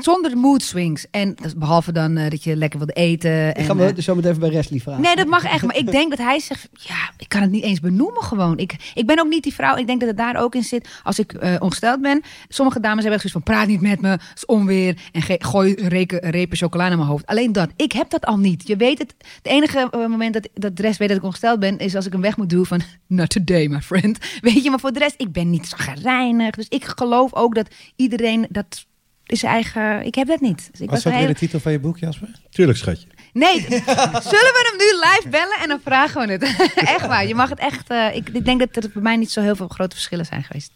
[0.00, 1.06] zonder mood swings.
[1.10, 3.48] En behalve dan eh, dat je lekker wilde eten.
[3.48, 5.02] Ik En, ga me eh, zo meteen even bij Resli vragen.
[5.02, 5.64] Nee, dat mag echt.
[5.64, 8.58] Maar ik denk dat hij zegt, ja, ik kan het niet eens benoemen gewoon.
[8.58, 9.76] Ik, ik ben ook niet die vrouw.
[9.76, 10.88] Ik denk dat het daar ook in zit.
[11.02, 12.22] Als ik eh, ongesteld ben.
[12.48, 14.08] Sommige dames hebben echt zoiets van, praat niet met me.
[14.08, 14.96] Het is onweer.
[15.12, 17.26] En gooi reken, repen chocola naar mijn hoofd.
[17.26, 17.70] Alleen dat.
[17.76, 18.66] Ik heb dat al niet.
[18.66, 19.14] Je weet het.
[19.18, 21.78] Het enige moment dat, dat de rest weet dat ik ongesteld ben...
[21.78, 24.18] is als ik hem weg moet doen van, not today, my friend.
[24.40, 26.54] Weet je, maar voor de rest, ik ben niet zagrijnig.
[26.54, 28.86] Dus ik geloof ook dat iedereen dat...
[29.26, 30.04] Is zijn eigen.
[30.06, 30.68] Ik heb dat niet.
[30.70, 32.28] Dus ik Was was dat weer de titel van je boek, Jasper?
[32.50, 33.06] Tuurlijk, schatje.
[33.32, 33.60] Nee,
[34.30, 36.42] zullen we hem nu live bellen en dan vragen we het?
[36.96, 37.90] echt waar, je mag het echt...
[37.90, 40.42] eh, ik, ik denk dat er bij mij niet zo heel veel grote verschillen zijn
[40.44, 40.72] geweest.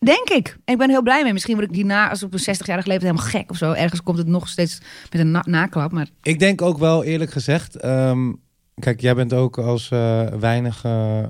[0.00, 0.56] Denk ik.
[0.64, 1.32] En ik ben heel blij mee.
[1.32, 3.72] Misschien word ik hierna, als op een 60-jarige leeftijd, helemaal gek of zo.
[3.72, 4.78] Ergens komt het nog steeds
[5.10, 5.92] met een na- naklap.
[5.92, 7.76] Maar Ik denk ook wel, eerlijk gezegd...
[7.76, 8.32] ehm,
[8.74, 11.22] kijk, jij bent ook als eh, weinig eh,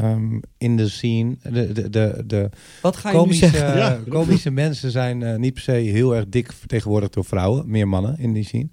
[0.00, 1.36] ehm, in de scene.
[1.42, 2.50] De, de, de, de
[2.82, 3.56] Wat ga je nu komische?
[3.56, 3.98] Ja.
[4.08, 7.70] komische mensen zijn eh, niet per se heel erg dik vertegenwoordigd door vrouwen.
[7.70, 8.68] Meer mannen in die scene.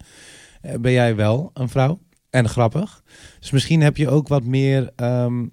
[0.62, 2.00] Eh, ben jij wel een vrouw?
[2.30, 3.04] En grappig.
[3.40, 5.46] Dus misschien heb je ook wat meer ehm,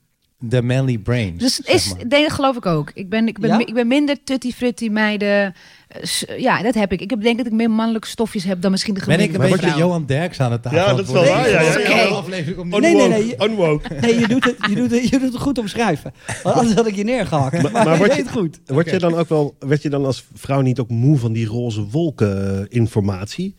[0.48, 1.36] de manly brain.
[1.36, 2.06] dus is, maar.
[2.08, 2.90] nee, dat geloof ik ook.
[2.94, 3.58] Ik ben, ik ben, Ja?
[3.58, 5.54] ik ben minder tutti-frutti meiden.
[5.88, 7.00] Eh, Ja, dat heb ik.
[7.00, 9.24] Ik heb- denk dat ik meer mannelijke stofjes heb dan misschien de Ben ik een
[9.32, 9.86] gemiddelde beetje vrouw.
[9.86, 10.78] Johan Derks aan het tafel?
[10.78, 12.22] Ja, aan dat het is wel waar, ja, ja, ja.
[12.58, 13.08] Om Nee, nee, Unwoke.
[13.08, 13.34] nee.
[13.50, 13.94] Unwoke.
[14.00, 16.12] Nee, je doet, het, je, doet het, je doet het goed omschrijven.
[16.42, 17.62] Want anders had ik je neergehakt.
[17.62, 18.60] Maar, maar je deed je- het goed.
[18.66, 21.46] Word je dan ook wel, werd je dan als vrouw niet ook moe van die
[21.46, 23.54] roze wolken eh, informatie?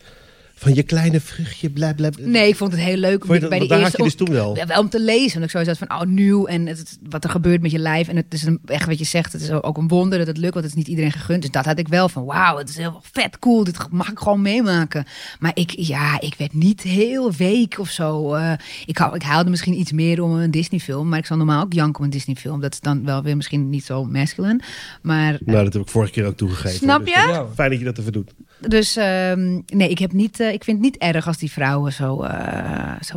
[0.58, 2.10] Van je kleine vruchtje, bla bla.
[2.10, 2.26] bla.
[2.26, 3.20] Nee, ik vond het heel leuk.
[3.20, 4.56] om Vond je dat- bij de had eerste je dus toen wel.
[4.56, 5.32] Ja, wel om te lezen.
[5.32, 6.46] Want ik sowieso had van, oh, nieuw.
[6.46, 8.08] En het, wat er gebeurt met je lijf.
[8.08, 9.32] En het is een, echt wat je zegt.
[9.32, 10.54] Het is ook een wonder dat het lukt.
[10.54, 11.42] Want het is niet iedereen gegund.
[11.42, 13.64] Dus dat had ik wel van, wauw, het is heel vet cool.
[13.64, 15.04] Dit mag ik gewoon meemaken.
[15.38, 18.34] Maar ik, ja, ik werd niet heel week of zo.
[18.34, 18.52] Eh,
[18.86, 21.08] ik, hou, ik haalde misschien iets meer om een Disney film.
[21.08, 22.60] Maar ik zal normaal ook janken om een Disney film.
[22.60, 24.60] Dat is dan wel weer misschien niet zo masculine.
[25.02, 26.78] Maar, Nou, dat heb ik vorige keer ook toegegeven.
[26.78, 27.20] snap Dus je?
[27.28, 27.46] Ja.
[27.54, 28.30] Fijn dat je dat even doet.
[28.68, 31.92] Dus ehm, nee, ik, heb niet, eh, ik vind het niet erg als die vrouwen
[31.92, 32.22] zo...
[32.22, 33.16] eh, zo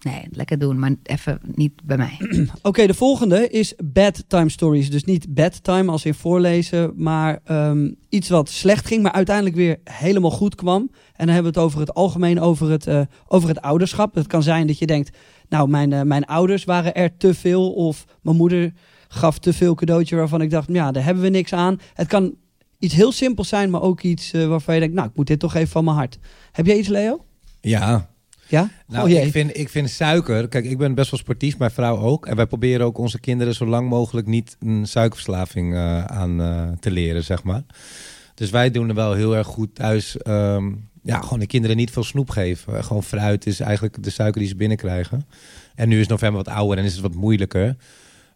[0.00, 0.78] nee, lekker doen.
[0.78, 2.16] Maar even niet bij mij.
[2.62, 4.90] Oké, de volgende is bedtime stories.
[4.90, 9.78] Dus niet bedtime als in voorlezen, maar ehm, iets wat slecht ging, maar uiteindelijk weer
[9.84, 10.90] helemaal goed kwam.
[11.16, 14.14] En dan hebben we het over het algemeen over het, eh, over het ouderschap.
[14.14, 15.16] Het kan zijn dat je denkt,
[15.48, 18.72] nou, mijn, mijn ouders waren er te veel of mijn moeder
[19.08, 21.80] gaf te veel cadeautje waarvan ik dacht, ja, daar hebben we niks aan.
[21.94, 22.34] Het kan
[22.78, 25.38] iets heel simpels zijn, maar ook iets eh, waarvan je denkt, nou, ik moet dit
[25.38, 26.18] toch even van mijn hart.
[26.52, 27.24] Heb jij iets, Leo?
[27.60, 28.08] Ja,
[28.48, 28.70] Ja?
[28.86, 30.48] Nou, oh ik, vind, ik vind suiker...
[30.48, 32.26] Kijk, ik ben best wel sportief, mijn vrouw ook.
[32.26, 36.68] En wij proberen ook onze kinderen zo lang mogelijk niet een suikerverslaving eh, aan eh,
[36.80, 37.62] te leren, zeg maar.
[38.34, 40.16] Dus wij doen er wel heel erg goed thuis...
[40.16, 40.72] ehm,
[41.02, 42.84] ja, gewoon de kinderen niet veel snoep geven.
[42.84, 45.26] Gewoon fruit is eigenlijk de suiker die ze binnenkrijgen.
[45.74, 47.76] En nu is november wat ouder en is het wat moeilijker.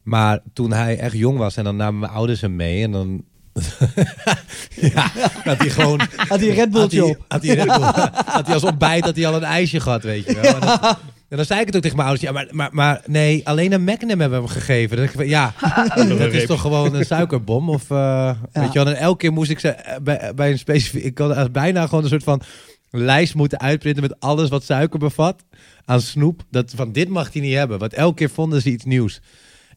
[0.03, 2.83] Maar toen hij echt jong was en dan namen mijn ouders hem mee...
[2.83, 3.25] en dan
[4.95, 5.11] ja,
[5.45, 7.25] dat hij gewoon Had hij een Red Bulltje had hij, op?
[7.29, 10.25] Had hij, Red Bull- had hij als ontbijt had hij al een ijsje gehad, weet
[10.25, 10.55] je wel.
[10.55, 10.79] En, dan,
[11.29, 12.29] en dan zei ik het ook tegen mijn ouders.
[12.31, 15.03] Ja, maar, maar, maar nee, alleen een Magnum hebben we hem gegeven.
[15.03, 15.55] Ik van, ja,
[15.95, 17.69] dat is toch gewoon een suikerbom?
[17.71, 18.95] Of, eh, weet je wel.
[18.95, 21.05] En elke keer moest ik ze eh, bij, bij een specifiek...
[21.05, 22.43] Ik had bijna gewoon een soort van
[22.91, 25.45] lijst moeten uitprinten met alles wat suiker bevat
[25.85, 26.43] aan snoep.
[26.51, 29.21] Dat, van dit mag hij niet hebben, want elke keer vonden ze iets nieuws.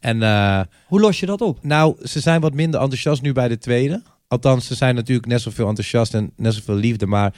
[0.05, 1.59] En eh, Hoe los je dat op?
[1.63, 4.01] nou, ze zijn wat minder enthousiast nu bij de tweede.
[4.27, 7.33] Althans, ze zijn natuurlijk net zoveel enthousiast en net zoveel liefde, maar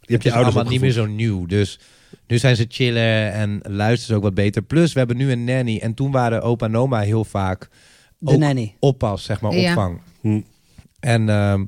[0.00, 1.46] Je hebt je is ouders allemaal niet meer zo nieuw.
[1.46, 1.78] Dus
[2.26, 4.62] nu zijn ze chillen en luisteren ze ook wat beter.
[4.62, 5.78] Plus, we hebben nu een nanny.
[5.78, 7.68] En toen waren opa en oma heel vaak
[8.18, 8.74] De nanny.
[8.78, 9.68] oppas, zeg maar, Ja.
[9.68, 10.00] opvang.
[10.20, 10.40] Hm.
[11.00, 11.64] En ehm,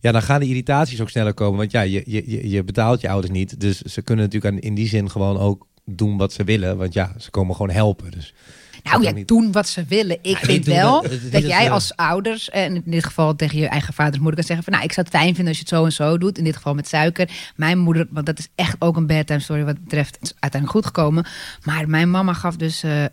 [0.00, 1.58] ja, dan gaan de irritaties ook sneller komen.
[1.58, 3.60] Want ja, je, je, je- je betaalt je ouders niet.
[3.60, 6.76] Dus ze kunnen natuurlijk in die zin gewoon ook doen wat ze willen.
[6.76, 8.10] Want ja, ze komen gewoon helpen.
[8.10, 8.34] Dus
[8.90, 9.28] Nou ja, niet.
[9.28, 10.18] doen wat ze willen.
[10.22, 13.94] Ik Ja, vind wel dat, jij als ouders, en in dit geval tegen je eigen
[13.94, 15.84] vaders moeder, kan zeggen van nou, ik zou het fijn vinden als je het zo
[15.84, 16.38] en zo doet.
[16.38, 17.30] In dit geval met suiker.
[17.56, 20.70] Mijn moeder, want dat is echt ook een bedtime story wat betreft, het is uiteindelijk
[20.72, 21.26] goed gekomen.
[21.62, 23.04] Maar mijn mama gaf dus eh,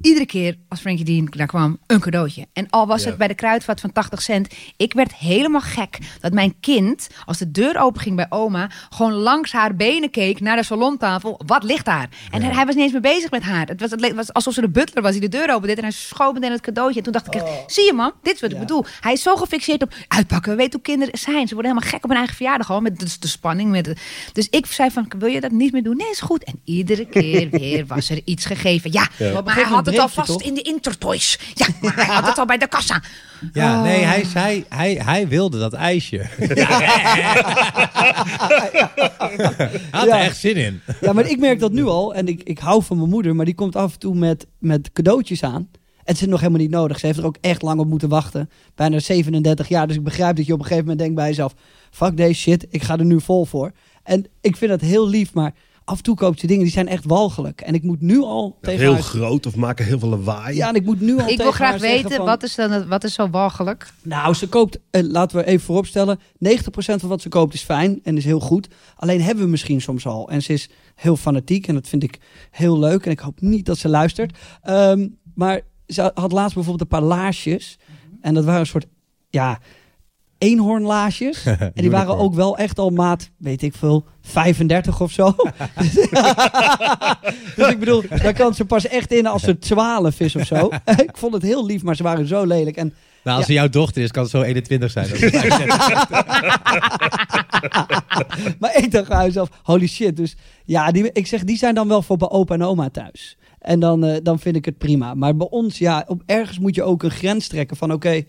[0.00, 2.46] iedere keer als Frankie Dean daar kwam, een cadeautje.
[2.52, 3.08] En al was Ja.
[3.08, 7.38] het bij de kruidvat van 80 cent, ik werd helemaal gek dat mijn kind, als
[7.38, 11.40] de deur open ging bij oma, gewoon langs haar benen keek naar de salontafel.
[11.46, 12.08] Wat ligt daar?
[12.30, 13.66] En hij was niet eens meer bezig met haar.
[13.66, 15.90] Het was, het was alsof ze de butler was die de deur opende en hij
[15.90, 16.96] schoot meteen het cadeautje.
[16.98, 18.84] En toen dacht ik echt, zie je man, dit is wat ik bedoel.
[19.00, 20.50] Hij is zo gefixeerd op uitpakken.
[20.50, 21.48] We weten hoe kinderen zijn.
[21.48, 22.80] Ze worden helemaal gek op hun eigen verjaardag al.
[22.80, 23.70] Met de, de spanning.
[23.70, 23.96] Met de-
[24.32, 25.96] dus ik zei van, wil je dat niet meer doen?
[25.96, 26.44] Nee, is goed.
[26.44, 28.92] En iedere keer weer was er iets gegeven.
[28.92, 29.40] Ja, Ja.
[29.40, 30.42] maar hij had het al vast toch?
[30.42, 31.38] in de Intertoys.
[31.54, 33.02] Ja, maar hij had het al bij de kassa.
[33.52, 33.82] ja, Oh.
[33.82, 36.26] nee, hij, zei, hij, hij wilde dat ijsje.
[38.72, 40.18] Hij had Ja.
[40.18, 40.80] er echt zin in.
[41.00, 42.14] Ja, maar ik merk dat nu al.
[42.14, 44.92] En ik, ik hou van mijn moeder, maar die komt af en toe met, met
[44.92, 45.68] cadeautjes aan.
[46.04, 46.98] Het is nog helemaal niet nodig.
[46.98, 48.50] Ze heeft er ook echt lang op moeten wachten.
[48.74, 49.86] Bijna 37 jaar.
[49.86, 51.54] Dus ik begrijp dat je op een gegeven moment denkt bij jezelf...
[51.90, 53.72] Fuck deze shit, ik ga er nu vol voor.
[54.02, 55.52] En ik vind dat heel lief, maar
[55.84, 57.60] af en toe koopt ze dingen die zijn echt walgelijk.
[57.60, 59.02] En ik moet nu al tegen Heel haar...
[59.02, 60.56] groot of maken heel veel lawaai.
[60.56, 62.70] Ja, en ik moet nu al Ik tegen wil graag weten, van- wat, is dan,
[62.70, 63.92] het- wat is zo walgelijk?
[64.02, 68.00] Nou, ze koopt, eh, laten we even vooropstellen, 90% van wat ze koopt is fijn
[68.02, 68.68] en is heel goed.
[68.96, 70.30] Alleen hebben we misschien soms al.
[70.30, 72.18] En ze is heel fanatiek en dat vind ik
[72.50, 73.04] heel leuk.
[73.06, 74.38] En ik hoop niet dat ze luistert.
[74.62, 77.78] Ehm, maar ze had laatst bijvoorbeeld een paar laarsjes.
[78.20, 78.86] En dat waren een soort,
[79.30, 79.58] ja,
[80.42, 81.44] eenhoornlaarsjes.
[81.46, 85.34] en die waren ook wel echt al maat, weet ik veel, 35 of zo.
[87.56, 90.70] dus ik bedoel, daar kan ze pas echt in als ze 12 is of zo.
[91.06, 92.76] ik vond het heel lief, maar ze waren zo lelijk.
[92.76, 93.52] En Nou, als Ja.
[93.52, 95.06] ze jouw dochter is, kan het zo 21 zijn.
[98.58, 100.16] Maar ik dacht bij mezelf, holy shit.
[100.16, 103.36] Dus ja, die, ik zeg, die zijn dan wel voor bij opa en oma thuis.
[103.58, 105.14] En dan, eh, dan vind ik het prima.
[105.14, 108.22] Maar bij ons, ja, op, ergens moet je ook een grens trekken van oké,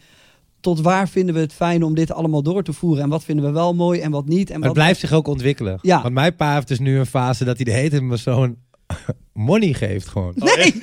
[0.64, 3.04] tot waar vinden we het fijn om dit allemaal door te voeren?
[3.04, 4.50] En wat vinden we wel mooi en wat niet?
[4.50, 5.80] En Maar wat het blijft zich ook ontwikkelen.
[5.82, 6.02] Ja.
[6.02, 8.58] Want mijn pa heeft dus nu een fase dat hij de hele tijd me zo'n
[9.34, 10.34] money geeft gewoon.
[10.36, 10.74] Nee,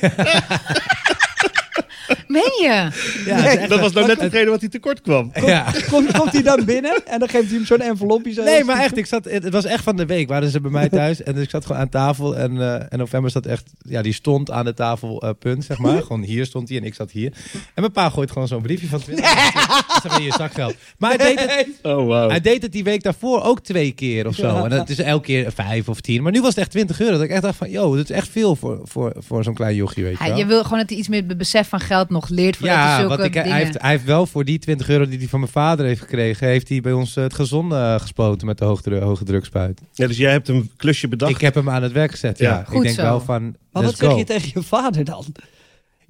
[2.28, 2.88] Meen je?
[3.26, 5.30] Ja, Nee, Dat was nou net hetgene wat hij tekort kwam.
[5.34, 5.72] ja.
[5.90, 8.32] komt, komt hij dan binnen en dan geeft hij hem zo'n envelopje.
[8.32, 10.28] Zo Nee, maar echt, ik zat, het het was echt van de week.
[10.28, 12.36] Waren ze bij mij thuis en dus ik zat gewoon aan tafel.
[12.36, 16.02] En, eh, en november zat echt, ja, die stond aan de tafelpunt, zeg maar.
[16.02, 17.32] Gewoon hier stond hij en ik zat hier.
[17.52, 19.24] En mijn pa gooit gewoon zo'n briefje van 20.
[19.86, 20.74] Dat is even je zakgeld.
[20.98, 22.30] Maar hij deed, het, Oh, wow.
[22.30, 24.46] hij deed het die week daarvoor ook twee keer of zo.
[24.46, 24.64] Ja.
[24.64, 26.22] En het is elke keer vijf of tien.
[26.22, 27.12] Maar nu was het echt 20 euro.
[27.12, 29.74] Dat ik echt dacht van, yo, dat is echt veel voor, voor, voor zo'n klein
[29.74, 30.36] jochie, weet je wel.
[30.36, 33.08] je wil gewoon dat hij iets meer be- besef van geld nog leert Ja, zulke
[33.08, 33.50] want ik, dingen...
[33.50, 36.00] hij, heeft, hij heeft wel voor die 20 euro die hij van mijn vader heeft
[36.00, 39.80] gekregen, heeft hij bij ons eh, het gezonde eh, gespoten met de hoge, hoge drukspuit.
[39.92, 41.32] Ja, dus jij hebt een klusje bedacht.
[41.32, 42.38] Ik heb hem aan het werk gezet.
[42.38, 42.60] Ja, Ja.
[42.60, 43.02] ik Goed denk zo.
[43.02, 43.56] wel van.
[43.72, 45.24] Maar wat zeg je tegen je vader dan?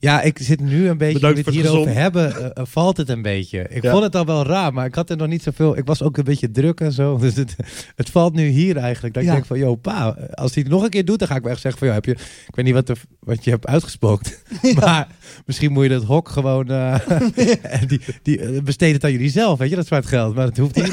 [0.00, 1.14] Ja, ik zit nu een beetje.
[1.14, 3.66] Bedankt we het hierover hebben, eh, eh, valt het een beetje.
[3.68, 3.90] Ik Ja.
[3.90, 5.76] vond het al wel raar, maar ik had er nog niet zoveel.
[5.76, 7.16] Ik was ook een beetje druk en zo.
[7.18, 7.56] Dus het,
[7.96, 9.14] het valt nu hier eigenlijk.
[9.14, 9.28] Dat Ja.
[9.28, 11.42] ik denk van, yo, pa, als hij het nog een keer doet, dan ga ik
[11.42, 12.10] wel echt zeggen van, ja, heb je,
[12.46, 14.42] ik weet niet wat, er, wat je hebt uitgespookt,
[14.80, 15.06] maar
[15.46, 16.94] misschien moet je dat hok gewoon, eh,
[17.88, 20.34] die, die besteed het aan jullie zelf, weet je, dat zwart geld.
[20.34, 20.92] Maar dat hoeft niet.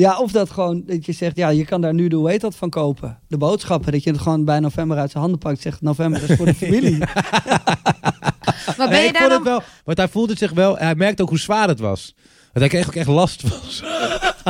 [0.00, 2.40] Ja, of dat gewoon, dat je zegt, ja, je kan daar nu de, hoe heet
[2.40, 3.18] dat, van kopen.
[3.28, 5.60] De boodschappen, dat je het gewoon bij november uit zijn handen pakt.
[5.60, 6.98] Zegt, november is voor de familie.
[6.98, 9.38] Maar ben Nee, je ik daar dan...
[9.38, 12.14] het wel, want hij voelde zich wel, hij merkte ook hoe zwaar het was.
[12.52, 13.58] Dat hij kreeg ook echt last van.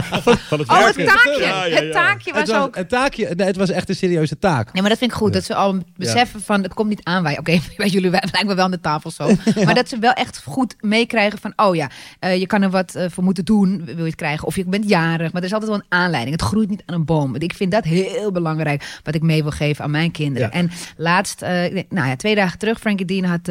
[0.03, 1.40] Van het Oh, het taakje.
[1.40, 2.76] Ja, ja, Het taakje was Het was ook...
[2.76, 4.72] een taakje, nee, het was echt een serieuze taak.
[4.72, 5.32] Nee, maar dat vind ik goed.
[5.32, 7.38] Dat ze al beseffen van, het komt niet aan wij.
[7.38, 9.30] Oké, bij jullie lijken we wel aan de tafel zo.
[9.64, 12.94] Maar dat ze wel echt goed meekrijgen van, oh ja, eh, je kan er wat
[12.94, 14.46] eh, voor moeten doen, wil je het krijgen.
[14.46, 16.36] Of je bent jarig, maar er is altijd wel een aanleiding.
[16.40, 17.34] Het groeit niet aan een boom.
[17.34, 20.53] Ik vind dat heel belangrijk, wat ik mee wil geven aan mijn kinderen.
[20.53, 21.51] En laatst, eh,
[21.88, 23.51] nou ja, twee dagen terug, Frankie Dean had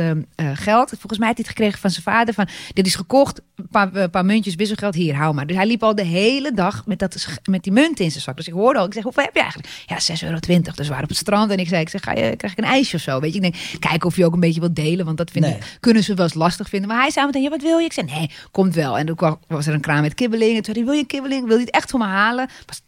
[0.54, 0.90] geld.
[0.90, 2.34] Volgens mij had hij het gekregen van zijn vader.
[2.34, 5.48] Van, dit is gekocht, een paar, paar muntjes wisselgeld, hier, hou maar.
[5.48, 8.24] Dus hij liep al de hele hele dag met, dat, met die munt in zijn
[8.24, 8.36] zak.
[8.38, 9.70] Dus ik hoorde al, ik zeg, hoeveel heb je eigenlijk?
[9.86, 10.40] Ja, 6,20 euro.
[10.40, 12.58] Dus we waren op het strand en ik zei, ik zeg, ga je, krijg ik
[12.58, 13.20] een ijsje of zo?
[13.20, 15.52] Weet je, ik denk, kijken of je ook een beetje wilt delen, want dat vinden,
[15.52, 15.60] Nee.
[15.80, 16.90] kunnen ze wel eens lastig vinden.
[16.90, 17.86] Maar hij zei meteen, ja, wat wil je?
[17.86, 18.98] Ik zei, nee, komt wel.
[18.98, 20.56] En toen kwam- was er een kraam met kibbeling.
[20.58, 21.48] En toen zei hij, wil je een kibbeling?
[21.48, 22.50] Wil je het echt voor me halen?
[22.66, 22.82] Was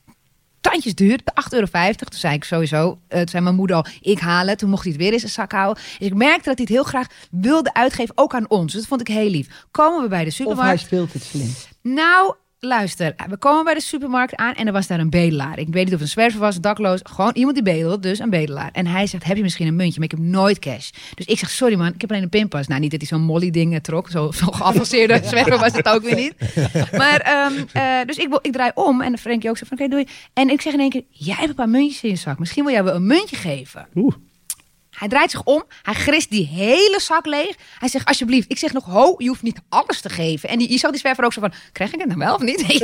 [0.62, 1.66] tandjes duur, 8,50 euro.
[1.94, 4.58] Toen zei ik sowieso, eh, toen zei mijn moeder al, ik haal het.
[4.60, 5.84] Toen mocht hij het weer in zijn zak houden.
[6.00, 8.72] Dus ik merkte dat hij het heel graag wilde uitgeven, ook aan ons.
[8.72, 9.48] Dus dat vond ik heel lief.
[9.72, 10.80] Komen we bij de Of hij supermarkt.
[10.82, 11.54] speelt het slim.
[11.82, 13.16] Nou, luister.
[13.30, 15.60] We komen bij de supermarkt aan en er was daar een bedelaar.
[15.60, 17.00] Ik weet niet of het een zwerver was, dakloos.
[17.04, 18.70] Gewoon iemand die bedelt, dus een bedelaar.
[18.72, 20.00] En hij zegt, heb je misschien een muntje?
[20.00, 20.90] Maar ik heb nooit cash.
[21.16, 22.68] Dus ik zeg, sorry man, ik heb alleen een pinpas.
[22.68, 24.10] Nou, niet dat hij zo'n molly ding eh, trok.
[24.10, 26.34] Zo, zo geavanceerde zwerver was het ook weer niet.
[26.92, 30.08] Maar, ehm, eh, dus ik, ik draai om en Frenkie ook zegt van, oké, doei.
[30.34, 32.40] En ik zeg in één keer, jij hebt een paar muntjes in je zak.
[32.40, 33.88] Misschien wil jij wel een muntje geven.
[33.96, 34.14] Oeh.
[35.00, 35.64] Hij draait zich om.
[35.82, 37.56] Hij grist die hele zak leeg.
[37.80, 38.52] Hij zegt, alsjeblieft.
[38.52, 40.50] Ik zeg nog, ho, je hoeft niet alles te geven.
[40.50, 42.58] En die, zag die zwerver ook zo van, krijg ik het nou wel of niet?
[42.68, 42.78] Dus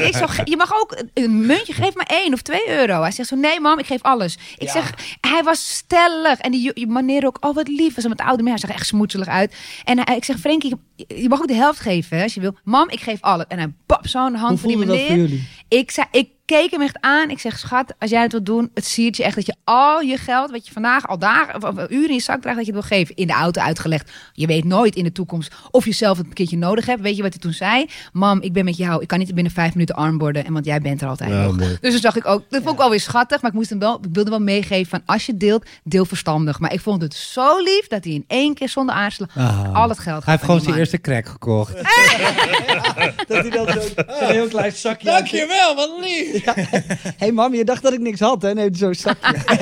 [0.08, 3.00] ik zo, je mag ook een- muntje, geef maar één of twee euro.
[3.02, 4.38] Hij zegt zo, nee mam, ik geef alles.
[4.58, 4.72] Ik Ja.
[4.72, 6.38] zeg, hij was stellig.
[6.38, 7.94] En die, meneer ook, oh wat lief.
[7.94, 8.52] Was met de oude man.
[8.52, 9.54] Hij zag echt smoetselig uit.
[9.84, 12.56] En hij, ik zeg, Frenkie, je mag ook de helft geven hè, als je wil.
[12.64, 13.44] Mam, ik geef alles.
[13.48, 15.28] En hij pap zo'n hand Hoe van die meneer.
[15.28, 15.38] voor?
[15.68, 17.30] Ik, zei, ik keek hem echt aan.
[17.30, 20.00] Ik zeg, schat, als jij het wilt doen, het siert je echt dat je al
[20.00, 22.66] je geld, wat je vandaag al dagen of, of uren in je zak draagt, dat
[22.66, 23.16] je het wil geven.
[23.16, 24.10] In de auto uitgelegd.
[24.32, 27.00] Je weet nooit in de toekomst of je zelf het een keertje nodig hebt.
[27.00, 27.86] Weet je wat hij toen zei?
[28.12, 29.02] Mam, ik ben met jou.
[29.02, 30.44] Ik kan niet binnen vijf minuten arm worden.
[30.44, 31.56] En want jij bent er altijd Ja, nog.
[31.56, 31.76] mooi.
[31.80, 33.40] Dus toen zag ik ook, dat vond ik wel weer schattig.
[33.42, 36.58] Maar ik moest hem wel, ik wilde wel meegeven van als je deelt, deel verstandig.
[36.58, 39.30] Maar ik vond het zo lief dat hij in één keer zonder aarzelen
[39.72, 41.74] al het geld Hij heeft gewoon zijn die eerste crack gekocht.
[43.28, 43.82] Dat hij dan zo'n
[44.20, 45.06] zo'n heel klein zakje.
[45.10, 46.41] Dankjewel, wat lief.
[46.54, 48.54] Hé hey mam, je dacht dat ik niks had, hè?
[48.54, 49.36] Nee, zo'n zakje.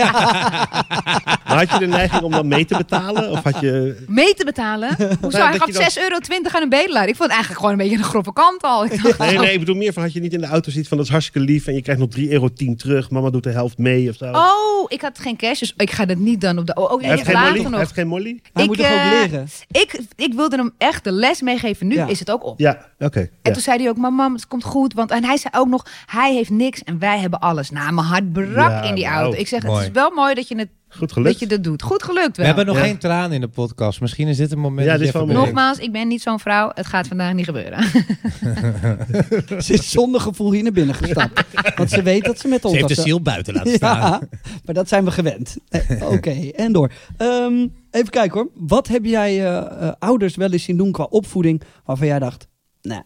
[1.51, 3.31] Maar had je de neiging om dan mee te betalen?
[3.31, 4.05] Of had je...
[4.09, 4.89] Mee te betalen?
[5.21, 5.39] Hoezo?
[5.39, 6.19] dat hij gaf dan- 6,20 euro
[6.57, 7.09] aan een bedelaar.
[7.09, 8.85] Ik vond het eigenlijk gewoon een beetje een grove kant al.
[8.85, 10.89] Ik dacht, Nee, nee, ik bedoel meer van had je niet in de auto ziet
[10.89, 13.11] van dat is hartstikke lief en je krijgt nog 3,10 euro terug.
[13.11, 14.25] Mama doet de helft mee of zo.
[14.25, 16.75] Oh, ik had geen cash, dus ik ga dat niet dan op de...
[16.75, 17.61] Oh, oh, Hij heeft geen molly?
[17.61, 17.79] Hij nog.
[17.79, 18.41] heeft geen molly?
[18.53, 19.49] Hij Ik, moet toch ook eh, leren?
[19.71, 21.87] Ik, ik wilde hem echt de les meegeven.
[21.87, 22.07] Nu Ja.
[22.07, 22.59] is het ook op.
[22.59, 23.19] Ja, oké.
[23.21, 23.53] En ja.
[23.53, 24.93] toen zei hij ook, maar mam, het komt goed.
[24.95, 27.71] Want, en hij zei ook nog, hij heeft niks en wij hebben alles.
[27.71, 29.39] Nou, mijn hart brak Ja, in die auto.
[29.39, 31.39] Ik zeg, het is wel mooi dat je, het, Goed dat gelukt.
[31.39, 31.83] je dat doet.
[31.83, 32.83] Goed gelukt We hebben nog Ja.
[32.83, 34.01] geen traan in de podcast.
[34.01, 35.45] Misschien is dit een moment Ja, dat dit je is wel even.
[35.45, 36.71] Nogmaals, ik ben niet zo'n vrouw.
[36.75, 37.85] Het gaat vandaag niet gebeuren.
[39.63, 41.45] Ze is zonder gevoel hier naar binnen gestapt.
[41.77, 42.75] Want ze weet dat ze met ons...
[42.75, 43.99] Ze heeft de ziel buiten laten staan.
[43.99, 44.21] Ja,
[44.65, 45.57] maar dat zijn we gewend.
[45.69, 46.93] Eh, Oké, en door.
[47.17, 48.49] Ehm, even kijken hoor.
[48.55, 51.63] Wat heb jij eh, eh, ouders wel eens zien doen qua opvoeding...
[51.85, 52.47] waarvan jij dacht,
[52.83, 53.01] nee,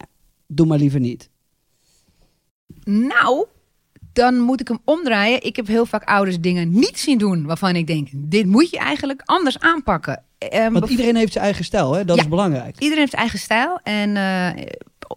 [0.47, 1.29] doe maar liever niet.
[2.83, 3.45] Nou,
[4.13, 5.43] dan moet ik hem omdraaien.
[5.43, 8.77] Ik heb heel vaak ouders dingen niet zien doen waarvan ik denk, dit moet je
[8.77, 10.23] eigenlijk anders aanpakken.
[10.37, 12.05] Ehm, Want iedereen heeft zijn eigen stijl, hè?
[12.05, 12.21] dat Ja.
[12.21, 12.75] is belangrijk.
[12.79, 13.79] Iedereen heeft eigen stijl.
[13.83, 14.63] En eh,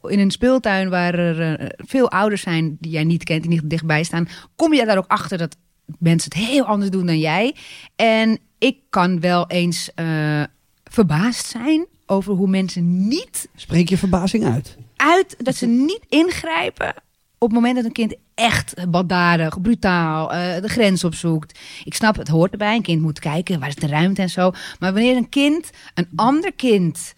[0.03, 3.71] in een speeltuin waar er eh, veel ouders zijn die jij niet kent, die niet
[3.71, 5.57] dichtbij staan, kom je daar ook achter dat
[5.99, 7.55] mensen het heel anders doen dan jij.
[7.97, 10.43] En ik kan wel eens eh,
[10.85, 14.77] verbaasd zijn over hoe mensen niet Spreek je verbazing uit.
[14.97, 16.95] uit, dat ze niet ingrijpen
[17.39, 21.59] op het moment dat een kind echt baldadig, brutaal eh, de grens opzoekt.
[21.85, 22.75] Ik snap, het hoort erbij.
[22.75, 24.51] Een kind moet kijken, waar is de ruimte en zo.
[24.79, 27.15] Maar wanneer een kind, een ander kind,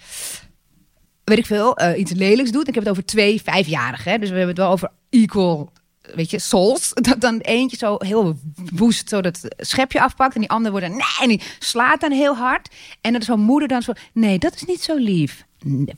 [1.25, 2.69] weet ik veel, eh, iets lelijks doet.
[2.69, 4.21] Ik heb het over twee vijfjarigen.
[4.21, 5.73] Dus we hebben het wel over equal,
[6.15, 6.93] weet je, souls.
[7.09, 8.39] Dat dan eentje zo heel
[8.75, 10.35] woest zo dat schepje afpakt.
[10.35, 12.75] En die andere wordt dan, nee, en die slaat dan heel hard.
[13.01, 15.49] En dat is zo'n moeder dan zo, nee, dat is niet zo lief.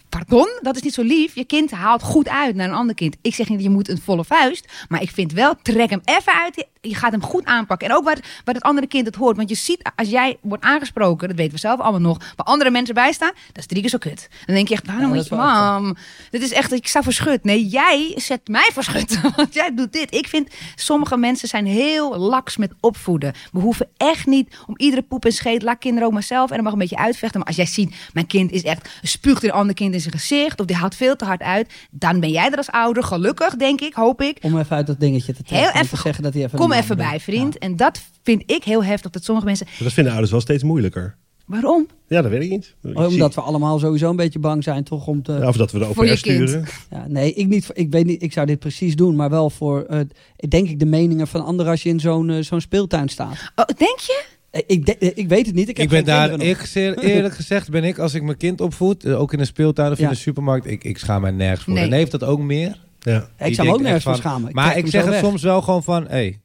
[0.08, 1.34] Pardon, dat is niet zo lief.
[1.34, 3.16] Je kind haalt goed uit naar een ander kind.
[3.20, 4.72] Ik zeg niet, je moet een volle vuist.
[4.88, 6.66] Maar ik vind wel, trek hem even uit.
[6.80, 7.88] Je gaat hem goed aanpakken.
[7.88, 9.36] En ook waar, waar het andere kind het hoort.
[9.36, 12.18] Want je ziet, als jij wordt aangesproken, dat weten we zelf allemaal nog.
[12.36, 14.28] Waar andere mensen bij staan, dat is drie keer zo kut.
[14.46, 15.96] Dan denk je echt, waarom Ja, moet je, mam?
[16.30, 17.44] Dit is echt, ik sta voor schut.
[17.44, 19.20] Nee, jij zet mij voor schut.
[19.36, 20.14] Want jij doet dit.
[20.14, 23.32] Ik vind, sommige mensen zijn heel laks met opvoeden.
[23.52, 26.48] We hoeven echt niet om iedere poep en scheet, laat kinderen ook maar zelf.
[26.48, 27.38] En dan mag een beetje uitvechten.
[27.38, 30.60] Maar als jij ziet, mijn kind is echt, spuugt een ander kind in zijn gezicht.
[30.60, 31.72] Of die haalt veel te hard uit.
[31.90, 34.38] Dan ben jij er als ouder gelukkig, denk ik, hoop ik.
[34.42, 35.56] Om even uit dat dingetje te trekken.
[35.68, 37.58] Heel en even- te zeggen dat hij even Kom even bij, vriend.
[37.58, 39.10] En dat vind ik heel heftig.
[39.10, 41.16] Dat sommige mensen, Dat vinden ouders wel steeds moeilijker.
[41.46, 41.86] waarom?
[42.08, 42.74] Ja, dat weet ik niet.
[42.82, 45.32] Ik zie- Omdat we allemaal sowieso een beetje bang zijn toch om te...
[45.32, 46.18] Ja, Of dat we over kind.
[46.18, 46.64] sturen.
[46.90, 49.82] Ja, nee, ik, niet, ik weet niet, ik zou dit precies doen, maar wel voor,
[49.84, 50.00] eh,
[50.48, 53.52] denk ik, de meningen van anderen als je in zo'n eh, zo'n speeltuin staat.
[53.56, 54.24] Oh, denk je?
[54.52, 56.98] Eh, Ik, de- eh, ik weet het niet, ik heb Ik ben daar, ik, zeer
[57.14, 59.98] eerlijk gezegd ben ik, als ik mijn kind opvoed, eh, ook in een speeltuin of
[59.98, 60.04] Ja.
[60.04, 61.72] in de supermarkt, ik, ik schaam mij nergens voor.
[61.74, 61.84] Nee.
[61.84, 62.80] En heeft dat ook meer.
[63.00, 63.28] Ja.
[63.38, 64.52] Ik zou me ook nergens voor schamen.
[64.52, 65.20] maar ik zeg het weg.
[65.20, 66.40] soms wel gewoon van, hé, hey,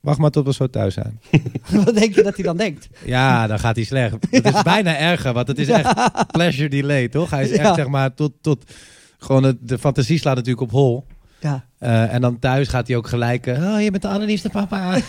[0.00, 1.20] wacht maar tot we zo thuis zijn.
[1.84, 2.88] Wat denk je dat hij dan denkt?
[3.04, 4.16] Ja, dan gaat hij slecht.
[4.30, 5.92] Het is bijna erger, want het is echt
[6.30, 7.30] pleasure delay, toch?
[7.30, 7.74] Hij is echt, Ja.
[7.74, 8.64] zeg maar, tot, tot
[9.18, 11.04] gewoon het, de fantasie slaat natuurlijk op hol.
[11.42, 11.64] Ja.
[11.78, 13.46] Eh, en dan thuis gaat hij ook gelijk...
[13.46, 14.96] eh, oh, je bent de allerliefste papa.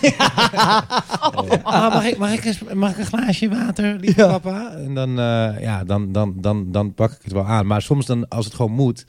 [1.64, 4.28] Oh, mag, ik, mag, ik eens, mag ik een glaasje water, lieve Ja.
[4.38, 4.72] papa?
[4.72, 7.68] En dan, eh, ja, dan, dan, dan, dan pak ik het wel aan.
[7.68, 9.06] Maar soms dan, als het gewoon moet...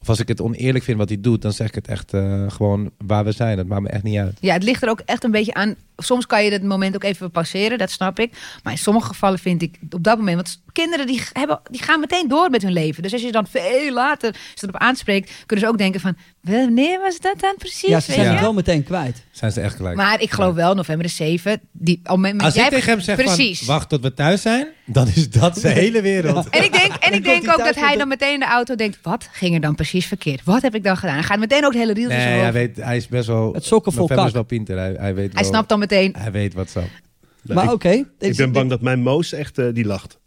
[0.00, 1.42] of als ik het oneerlijk vind wat hij doet...
[1.42, 3.56] dan zeg ik het echt eh, gewoon waar we zijn.
[3.56, 4.36] Dat maakt me echt niet uit.
[4.40, 5.74] Ja, het ligt er ook echt een beetje aan.
[6.02, 8.32] Soms kan je het moment ook even passeren, dat snap ik.
[8.62, 10.36] Maar in sommige gevallen vind ik op dat moment...
[10.36, 13.02] Want kinderen die, hebben, die gaan meteen door met hun leven.
[13.02, 15.32] Dus als je dan veel later ze erop aanspreekt...
[15.46, 16.16] kunnen ze ook denken van...
[16.40, 17.88] Wanneer was dat dan precies?
[17.88, 19.24] ja, ze zijn het wel meteen kwijt.
[19.30, 19.96] Zijn ze echt gelijk.
[19.96, 21.60] Maar ik geloof wel, november de 7...
[21.72, 23.58] Die, op het moment, Als jij ik tegen hem zeg Precies.
[23.58, 24.66] van, wacht tot we thuis zijn...
[24.86, 26.48] dan is dat zijn hele wereld.
[26.48, 28.46] En ik denk, en ik denk hij ook dat hij met dan meteen in de
[28.46, 28.98] auto denkt...
[29.02, 30.44] wat ging er dan precies verkeerd?
[30.44, 31.14] Wat heb ik dan gedaan?
[31.14, 33.52] Hij gaat meteen ook de hele reel Nee, hij, weet, hij is best wel...
[33.52, 34.76] Het sokken vol November is wel pinter.
[34.76, 35.87] Hij, hij, weet Hij wel- snapt dan meteen...
[35.88, 36.80] Hij weet wat zo.
[36.80, 38.04] Nou, maar ik, oké.
[38.18, 40.18] ik ben bang dat mijn Moos echt, eh, die lacht.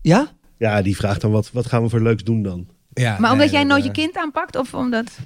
[0.00, 0.32] Ja?
[0.58, 2.66] Ja, die vraagt dan, wat, wat gaan we voor leuks doen dan?
[2.92, 4.56] Ja, Maar omdat nee, jij nooit je kind aanpakt?
[4.56, 5.18] Of omdat...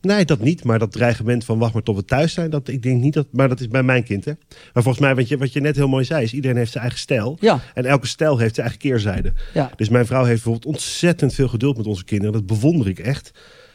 [0.00, 0.64] Nee, dat niet.
[0.64, 3.26] Maar dat dreigement van wacht maar tot we thuis zijn, dat, ik denk niet dat.
[3.32, 4.32] Maar dat is bij mijn kind, hè?
[4.72, 6.82] Maar volgens mij, wat je, wat je net heel mooi zei, is iedereen heeft zijn
[6.82, 7.36] eigen stijl.
[7.40, 7.60] Ja.
[7.74, 9.32] En elke stijl heeft zijn eigen keerzijde.
[9.54, 9.70] Ja.
[9.76, 12.32] Dus mijn vrouw heeft bijvoorbeeld ontzettend veel geduld met onze kinderen.
[12.32, 13.30] Dat bewonder ik echt.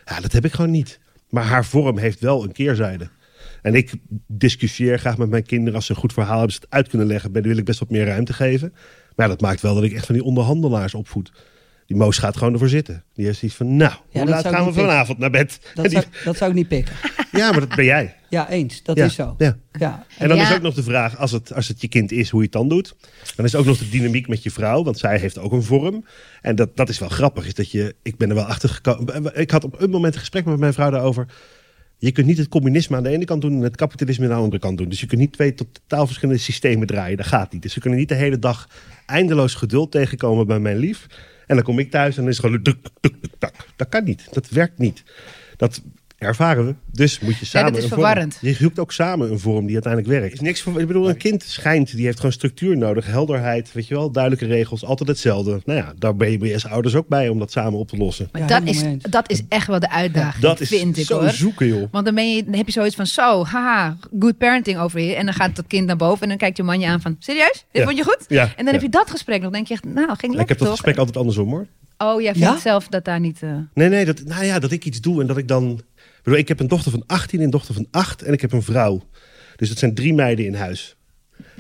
[0.06, 1.00] Ja, dat heb ik gewoon niet.
[1.30, 3.10] Maar haar vorm heeft wel een keerzijde.
[3.62, 3.92] En ik
[4.28, 5.76] discussieer graag met mijn kinderen.
[5.76, 7.32] Als ze een goed verhaal hebben, ze het uit kunnen leggen.
[7.32, 8.70] Dan wil ik best wat meer ruimte geven.
[9.16, 11.32] Maar ja, dat maakt wel dat ik echt van die onderhandelaars opvoed.
[11.86, 13.04] Die Moos gaat gewoon ervoor zitten.
[13.14, 15.60] Die heeft zoiets van, nou, hoe dat laat gaan we vanavond naar bed?
[15.64, 16.96] En Dat die- zou, dat zou ik niet pikken.
[17.32, 18.16] Ja, maar dat ben jij.
[18.30, 18.84] Ja, eens.
[18.84, 19.06] Dat ja.
[19.06, 19.36] is zo.
[19.38, 19.58] Ja.
[19.72, 20.06] Ja.
[20.18, 20.50] En dan Ja.
[20.50, 22.56] is ook nog de vraag, als het, als het je kind is, hoe je het
[22.56, 22.96] dan doet.
[23.36, 26.06] Dan is ook nog de dynamiek met je vrouw, want zij heeft ook een vorm.
[26.42, 29.40] En dat, dat is wel grappig, is dat je, ik ben er wel achter gekomen.
[29.40, 31.26] Ik had op een moment een gesprek met mijn vrouw daarover.
[32.02, 34.36] Je kunt niet het communisme aan de ene kant doen en het kapitalisme aan de
[34.36, 34.90] andere kant doen.
[34.90, 37.18] Dus je kunt niet twee totaal verschillende systemen draaien.
[37.18, 37.62] Dat gaat niet.
[37.62, 38.70] Dus we kunnen niet de hele dag
[39.06, 41.08] eindeloos geduld tegenkomen bij mijn lief.
[41.48, 42.64] En dan kom ik thuis en dan is het gewoon...
[43.76, 44.28] Dat kan niet.
[44.32, 45.04] Dat werkt niet.
[45.58, 45.82] Dat
[46.26, 46.76] ervaren we.
[46.92, 47.68] Dus moet je samen...
[47.68, 48.38] dat is een vorm- verwarrend.
[48.42, 50.34] Je zoekt ook samen een vorm die uiteindelijk werkt.
[50.34, 53.06] Is niks voor, ik bedoel, een kind schijnt, die heeft gewoon structuur nodig.
[53.06, 54.86] Helderheid, weet je wel, duidelijke regels.
[54.86, 55.62] Altijd hetzelfde.
[55.66, 58.30] Nou ja, daar ben je, als ouders ook bij om dat samen op te lossen.
[58.32, 61.20] Maar Ja, dat, is, dat is echt wel de uitdaging, Dat is vind ik zo
[61.20, 61.30] hoor.
[61.30, 61.88] zoeken, joh.
[61.92, 65.16] Want dan, ben je, dan heb je zoiets van, zo, haha, good parenting over hier.
[65.16, 67.16] En dan gaat dat kind naar boven en dan kijkt je man je aan van,
[67.20, 67.66] serieus?
[67.72, 67.84] Dit Ja.
[67.84, 68.26] vond je goed?
[68.28, 68.72] Ja, En dan ja.
[68.72, 69.52] heb je dat gesprek nog.
[69.52, 70.70] denk je echt, nou, ging ik lekker heb dat toch?
[70.76, 71.68] gesprek altijd andersom hoor.
[71.98, 72.58] Oh, jij vindt Ja?
[72.60, 73.44] zelf dat daar niet...
[73.44, 75.82] eh, Nee, nee, dat, nou ja, dat ik iets doe en dat ik dan...
[76.22, 78.42] Ik, bedoel, ik heb een dochter van 18 en een dochter van 8 en ik
[78.42, 79.08] heb een vrouw.
[79.56, 80.96] Dus het zijn drie meiden in huis.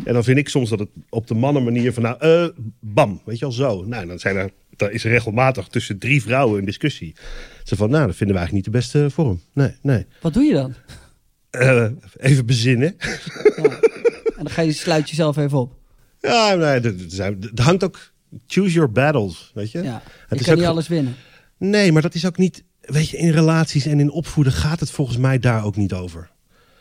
[0.03, 2.47] En dan vind ik soms dat het op de mannen manier van, nou, eh,
[2.79, 3.83] bam, weet je wel, zo.
[3.85, 7.15] Nou, dan zijn er, dan is er regelmatig tussen drie vrouwen een discussie.
[7.63, 9.41] Ze van, nou, dat vinden we eigenlijk niet de beste vorm.
[9.53, 10.05] Nee, nee.
[10.21, 10.73] Wat doe je dan?
[11.49, 11.87] Eh,
[12.17, 12.95] even bezinnen.
[13.55, 13.63] Ja.
[14.37, 15.75] En dan ga je, sluit jezelf even op.
[16.19, 16.81] Ja, nee,
[17.55, 18.11] er hangt ook,
[18.47, 19.81] choose your battles, weet je.
[19.81, 20.01] Ja.
[20.03, 21.15] Het Je is kan ook niet alles winnen.
[21.57, 22.63] Nee, maar dat is ook niet.
[22.91, 26.29] Weet je, in relaties en in opvoeden gaat het volgens mij daar ook niet over.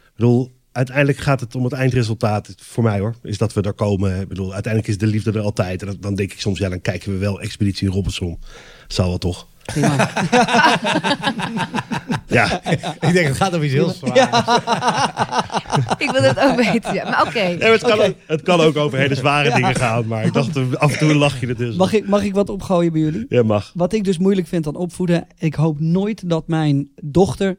[0.04, 2.54] Ik bedoel, uiteindelijk gaat het om het eindresultaat.
[2.56, 4.20] Voor mij hoor, is dat we er komen.
[4.20, 5.82] Ik bedoel, uiteindelijk is de liefde er altijd.
[5.82, 8.38] En dan denk ik soms, ja, dan kijken we wel Expeditie Robinson.
[8.88, 9.48] Zal wel toch?
[9.72, 10.10] Prima.
[12.26, 12.60] Ja,
[13.00, 14.16] Ik denk, het gaat om iets heel zwaar.
[15.98, 17.04] ik wil het ook weten, ja.
[17.10, 17.38] Maar oké.
[17.40, 18.04] Nee, het, kan Oké.
[18.06, 20.06] ook, het kan ook over hele zware dingen gaan.
[20.06, 21.76] Maar ik dacht, eh, af en toe lach je er dus.
[21.76, 23.26] Mag ik, mag ik wat opgooien bij jullie?
[23.28, 23.70] Ja, mag.
[23.74, 25.26] Wat ik dus moeilijk vind aan opvoeden.
[25.38, 27.56] Ik hoop nooit dat mijn dochter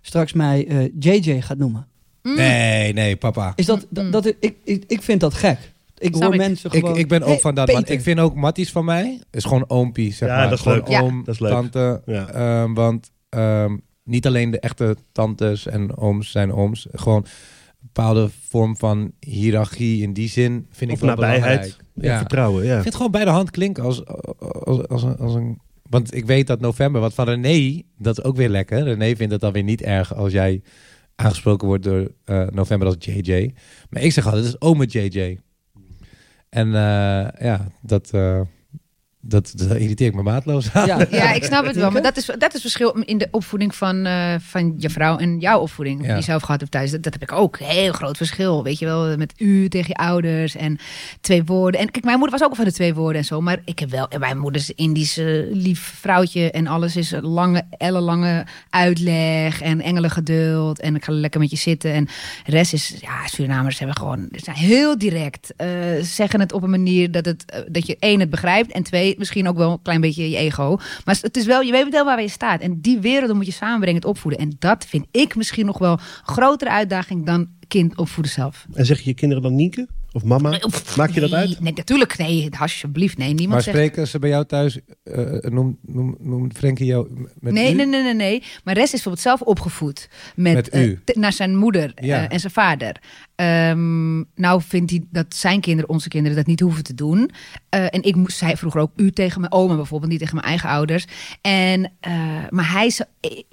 [0.00, 1.86] straks mij eh, JJ gaat noemen.
[2.22, 3.52] Nee, nee, papa.
[3.56, 5.58] Is dat, dat, dat- ik, ik, ik vind dat gek.
[6.00, 6.38] Ik Snap hoor ik.
[6.40, 6.96] mensen Ik, gewoon...
[6.98, 7.66] ik ben ook Hey, van dat.
[7.70, 7.94] Want Peter.
[7.94, 10.44] ik vind ook Matties van mij is gewoon oompie, zeg Ja, maar.
[10.48, 10.88] dat is gewoon leuk.
[10.88, 11.00] Ja.
[11.00, 11.50] oom, Dat is leuk.
[11.50, 12.02] tante.
[12.06, 12.28] Ja.
[12.28, 16.86] Ehm, want ehm, niet alleen de echte tantes en ooms zijn ooms.
[16.92, 21.42] Gewoon een bepaalde vorm van hiërarchie in die zin vind Of ik wel nabijheid.
[21.42, 21.76] belangrijk.
[21.94, 22.68] Ja, vertrouwen, ja.
[22.68, 24.06] Ik vind het gewoon bij de hand klinken als,
[24.64, 25.58] als, als, een, als een...
[25.90, 28.82] Want ik weet dat november, wat van René, dat is ook weer lekker.
[28.82, 30.62] René vindt het dan weer niet erg als jij
[31.14, 33.54] aangesproken wordt door eh, november als JJ.
[33.90, 35.38] Maar ik zeg altijd, het is ome JJ.
[36.50, 38.40] En eh, ja, dat, eh,
[39.22, 40.86] dat, dat irriteer ik me maatloos aan.
[40.86, 41.90] Ja, Ja, ik snap het wel.
[41.90, 45.38] Maar dat is, dat is verschil in de opvoeding van, eh, van je vrouw en
[45.38, 46.00] jouw opvoeding.
[46.00, 46.06] Ja.
[46.06, 46.90] Die je zelf gehad hebt thuis.
[46.90, 47.58] Dat, dat heb ik ook.
[47.58, 48.62] Heel groot verschil.
[48.62, 50.78] Weet je wel, met u tegen je ouders en
[51.20, 51.80] twee woorden.
[51.80, 53.40] En kijk, mijn moeder was ook van de twee woorden en zo.
[53.40, 56.50] Maar ik heb wel, en mijn moeder is Indisch eh, lief vrouwtje.
[56.50, 60.80] En alles is een lange, ellenlange uitleg en engelengeduld.
[60.80, 61.92] En ik ga lekker met je zitten.
[61.92, 62.04] En
[62.44, 65.52] de rest is, ja, Surinamers hebben gewoon, ze zijn heel direct.
[65.56, 65.68] eh,
[66.02, 68.72] zeggen het op een manier dat, het, dat je één, het begrijpt.
[68.72, 70.78] En twee, misschien ook wel een klein beetje je ego.
[71.04, 72.60] Maar het is wel, je weet wel waar je staat.
[72.60, 74.40] En die werelden moet je samenbrengen, het opvoeden.
[74.40, 78.66] En dat vind ik misschien nog wel een grotere uitdaging dan kind opvoeden zelf.
[78.74, 79.88] En zeg je je kinderen dan Nienke?
[80.12, 80.60] Of mama?
[80.96, 81.60] Maak je dat nee, uit?
[81.60, 82.18] Nee, natuurlijk.
[82.18, 83.18] Nee, alsjeblieft.
[83.18, 83.76] Nee, niemand Maar zegt...
[83.76, 87.08] spreken ze bij jou thuis, eh noem, noem, noem Frenkie jou
[87.40, 87.76] met nee, u?
[87.76, 88.42] nee, nee, nee, nee.
[88.64, 91.00] Maar Rest is bijvoorbeeld zelf opgevoed met, Met eh, u?
[91.04, 92.96] t- naar zijn moeder eh, en zijn vader.
[93.34, 97.30] Ehm, nou vindt hij dat zijn kinderen, onze kinderen, dat niet hoeven te doen.
[97.68, 100.46] Eh, en ik moest, zei vroeger ook u tegen mijn oma bijvoorbeeld, niet tegen mijn
[100.46, 101.04] eigen ouders.
[101.40, 102.12] En, eh,
[102.50, 103.00] maar hij is.
[103.20, 103.44] Ik,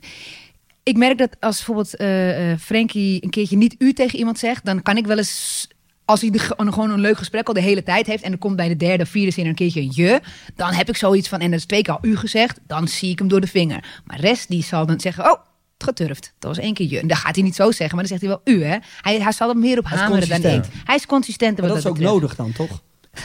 [0.84, 4.66] ik merk dat als bijvoorbeeld eh eh, Frankie een keertje niet u tegen iemand zegt,
[4.66, 5.68] dan kan ik wel eens.
[6.08, 8.56] Als hij de, gewoon een leuk gesprek al de hele tijd heeft en er komt
[8.56, 10.22] bij de derde of vierde zin een keertje een je,
[10.56, 13.12] dan heb ik zoiets van, en dat is twee keer al u gezegd, dan zie
[13.12, 14.02] ik hem door de vinger.
[14.06, 15.32] Maar rest die zal dan zeggen, oh,
[15.78, 16.34] het geturfd.
[16.40, 17.00] Dat was één keer je.
[17.00, 18.78] En dan gaat hij niet zo zeggen, maar dan zegt hij wel u, hè.
[19.02, 20.64] Hij, hij zal er meer op hameren dan ik.
[20.84, 21.58] Hij is consistent.
[21.58, 22.14] Maar wat dat is ook betreft.
[22.14, 22.82] nodig dan, toch?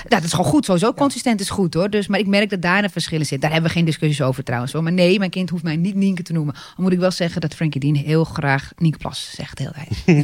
[0.08, 0.64] Ja, dat is gewoon goed.
[0.64, 1.90] Sowieso consistent is goed hoor.
[1.90, 3.40] Dus, maar ik merk dat daar een verschil in zit.
[3.40, 4.72] Daar hebben we geen discussies over trouwens.
[4.72, 4.82] Hoor.
[4.82, 6.54] Maar nee, mijn kind hoeft mij niet Nienke te noemen.
[6.54, 9.74] Dan moet ik wel zeggen dat Frankie Dean heel graag Nienke Plas zegt de hele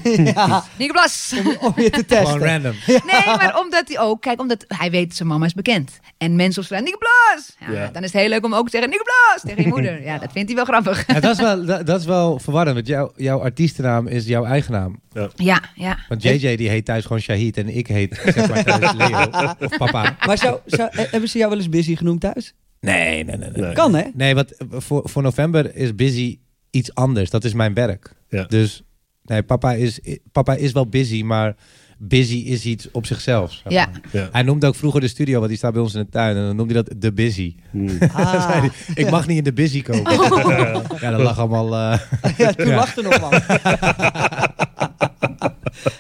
[0.01, 0.09] tijd.
[0.35, 1.35] ja, Nienke Plas!
[1.61, 2.41] om je te Gewoon testen.
[2.41, 2.75] random.
[3.13, 4.21] Nee, maar omdat hij ook...
[4.23, 5.99] Kijk, omdat hij weet zijn mama is bekend.
[6.19, 7.57] En mensen op straat, Nienke Plas!
[7.59, 7.91] Ja, Ja.
[7.93, 9.43] Dan is het heel leuk om ook te zeggen, Nienke Plas!
[9.43, 10.03] Tegen je moeder.
[10.03, 11.07] Ja, dat vindt hij wel grappig.
[11.07, 14.45] Ja, dat, is wel, dat, dat is wel verwarrend, want jouw, jouw artiestennaam is jouw
[14.45, 15.01] eigen naam.
[15.37, 15.99] Ja, ja.
[16.09, 19.77] Want JJ die heet thuis gewoon Shahid en ik heet zeg maar thuis Leo of
[19.77, 20.17] papa.
[20.27, 22.55] Maar zou, zou, eh, hebben ze jou wel eens busy genoemd thuis?
[22.81, 23.51] Nee, nee, nee.
[23.51, 23.73] Nee, Nee.
[23.73, 24.03] Kan, hè?
[24.15, 26.39] nee want eh, voor, voor november is busy
[26.71, 27.31] iets anders.
[27.31, 28.15] Dat is mijn werk.
[28.29, 28.45] Ja.
[28.45, 28.83] Dus
[29.25, 30.01] nee, papa is,
[30.33, 31.55] papa is wel busy, maar
[31.99, 33.53] busy is iets op zichzelf.
[33.53, 33.87] zeg Ja.
[33.87, 34.01] maar.
[34.13, 34.29] Ja.
[34.33, 36.37] Hij noemde ook vroeger de studio, want die staat bij ons in de tuin.
[36.37, 37.55] En dan noemde hij dat de busy.
[37.71, 37.99] Hmm.
[38.13, 38.49] Ah.
[38.51, 40.13] Zei hij, ik mag niet in de busy komen.
[41.01, 41.75] Ja, dat lag allemaal...
[41.75, 42.01] eh,
[42.37, 42.75] Ja, toen Ja.
[42.75, 43.31] lachte nog wel.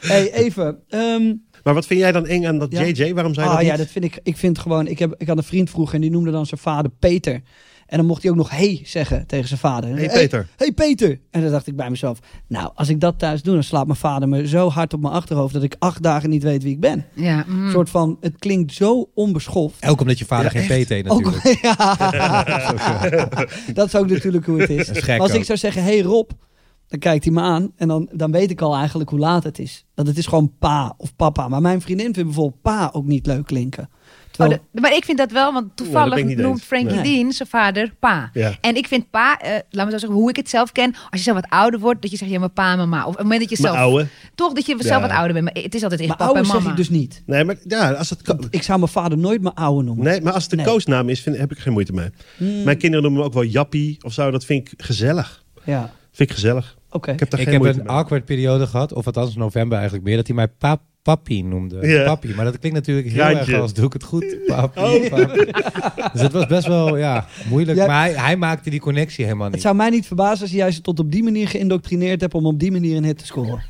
[0.01, 0.79] hey, even.
[0.89, 1.35] ehm,
[1.69, 2.85] Maar wat vind jij dan eng aan dat Ja.
[2.85, 3.15] JJ?
[3.15, 3.79] Waarom je ah dat ja, niet?
[3.79, 4.21] dat vind ik.
[4.23, 4.87] Ik vind gewoon.
[4.87, 7.41] Ik, heb, ik had een vriend vroeger en die noemde dan zijn vader Peter.
[7.87, 9.97] En dan mocht hij ook nog hey zeggen tegen zijn vader.
[9.97, 10.49] Hey, Peter.
[10.57, 11.21] Hey, Peter.
[11.31, 13.99] En dan dacht ik bij mezelf, nou, als ik dat thuis doe, dan slaat mijn
[13.99, 16.81] vader me zo hard op mijn achterhoofd dat ik acht dagen niet weet wie ik
[16.81, 17.05] ben.
[17.15, 17.65] ja mm.
[17.65, 19.89] Een soort van, het klinkt zo onbeschoft.
[19.89, 21.59] ook omdat je vader Ja, geen PT Ook, natuurlijk.
[21.63, 21.97] ja.
[23.73, 24.89] dat is ook natuurlijk hoe het is.
[24.93, 25.45] Gek als ik ook.
[25.45, 26.31] zou zeggen, hey Rob,
[26.89, 29.59] dan kijkt hij me aan en dan, dan weet ik al eigenlijk hoe laat het
[29.59, 29.85] is.
[29.95, 31.49] Dat het is gewoon pa of papa.
[31.49, 33.89] Maar mijn vriendin vindt bijvoorbeeld pa ook niet leuk klinken.
[34.39, 36.63] Oh, de- maar ik vind dat wel, want toevallig noemt.
[36.63, 37.03] Frankie Nee.
[37.17, 38.31] Dean zijn vader pa.
[38.33, 38.53] Ja.
[38.61, 41.07] En ik vind pa, eh, laat me zo zeggen, hoe ik het zelf ken, als
[41.11, 43.01] je zelf wat ouder wordt, dat je zegt, ja, mijn pa en mama.
[43.01, 44.07] Of op het moment dat je zelf, ouwe.
[44.35, 45.09] toch dat je zelf Ja.
[45.09, 45.45] wat ouder bent.
[45.55, 46.71] Maar het is altijd echt papa en zeg mama.
[46.71, 47.23] ik dus niet.
[47.27, 48.47] Nee, maar ja, als het kan.
[48.51, 50.05] Ik zou mijn vader nooit mijn oude noemen.
[50.05, 50.67] Nee, maar als het een Nee.
[50.67, 52.09] koosnaam is, vind, heb ik er geen moeite mee.
[52.37, 54.31] Hmm, Mijn kinderen noemen me ook wel Jappie of zo.
[54.31, 55.45] Dat vind ik gezellig.
[55.65, 56.77] Ja, Vind ik gezellig.
[56.91, 57.13] Oké.
[57.13, 57.97] Ik heb daar Ik geen heb moeite een mee.
[57.97, 62.03] awkward periode gehad, of althans november eigenlijk meer, dat hij mij pap papi noemde.
[62.05, 64.37] Papi, maar dat klinkt natuurlijk heel erg als doe ik het goed.
[64.47, 65.09] Papi, Oh.
[65.11, 65.45] papi.
[66.13, 67.79] Dus het was best wel ja, moeilijk.
[67.79, 67.87] Ja.
[67.87, 69.63] Maar hij, hij maakte die connectie helemaal Het niet.
[69.63, 72.59] zou mij niet verbazen als je juist tot op die manier geïndoctrineerd hebt om op
[72.61, 73.63] die manier een hit te scoren.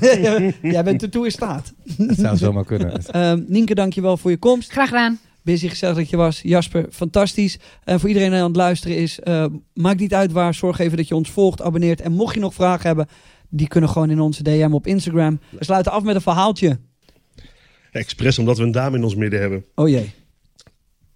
[0.62, 1.72] Jij bent ertoe in staat.
[1.96, 2.92] Het zou zomaar kunnen.
[3.06, 4.70] Ehm Nienke, dankjewel voor je komst.
[4.70, 5.18] Graag gedaan.
[5.44, 6.40] Busy gezellig dat je was.
[6.42, 7.58] Jasper, fantastisch.
[7.84, 10.54] En voor iedereen die aan het luisteren is, eh, maakt niet uit waar.
[10.54, 12.00] Zorg even dat je ons volgt, abonneert.
[12.00, 13.06] En mocht je nog vragen hebben,
[13.48, 15.40] die kunnen gewoon in onze DM op Instagram.
[15.50, 16.78] We sluiten af met een verhaaltje.
[17.92, 19.64] Expres omdat we een dame in ons midden hebben.
[19.74, 20.12] Oh jee.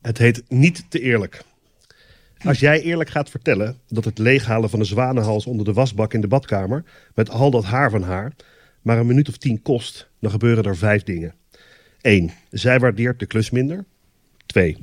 [0.02, 1.42] Het heet niet te eerlijk.
[2.44, 6.20] Als jij eerlijk gaat vertellen dat het leeghalen van de zwanenhals onder de wasbak in
[6.20, 8.32] de badkamer met al dat haar van haar
[8.82, 11.34] maar een minuut of tien kost, dan gebeuren er vijf dingen.
[12.00, 12.30] 1.
[12.50, 13.84] Zij waardeert de klus minder.
[14.48, 14.82] 2.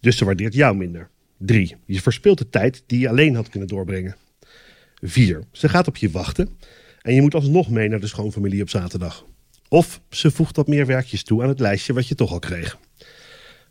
[0.00, 1.10] Dus ze waardeert jou minder.
[1.38, 1.76] 3.
[1.86, 4.16] Je verspilt de tijd die je alleen had kunnen doorbrengen.
[5.00, 5.42] 4.
[5.52, 6.48] Ze gaat op je wachten
[7.02, 9.24] en je moet alsnog mee naar de schoonfamilie op zaterdag.
[9.68, 12.78] Of ze voegt wat meer werkjes toe aan het lijstje wat je toch al kreeg.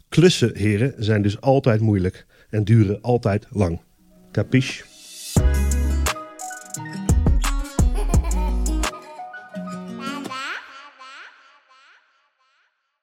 [0.10, 3.82] Klussen, heren, zijn dus altijd moeilijk en duren altijd lang.
[4.32, 4.93] Capiche?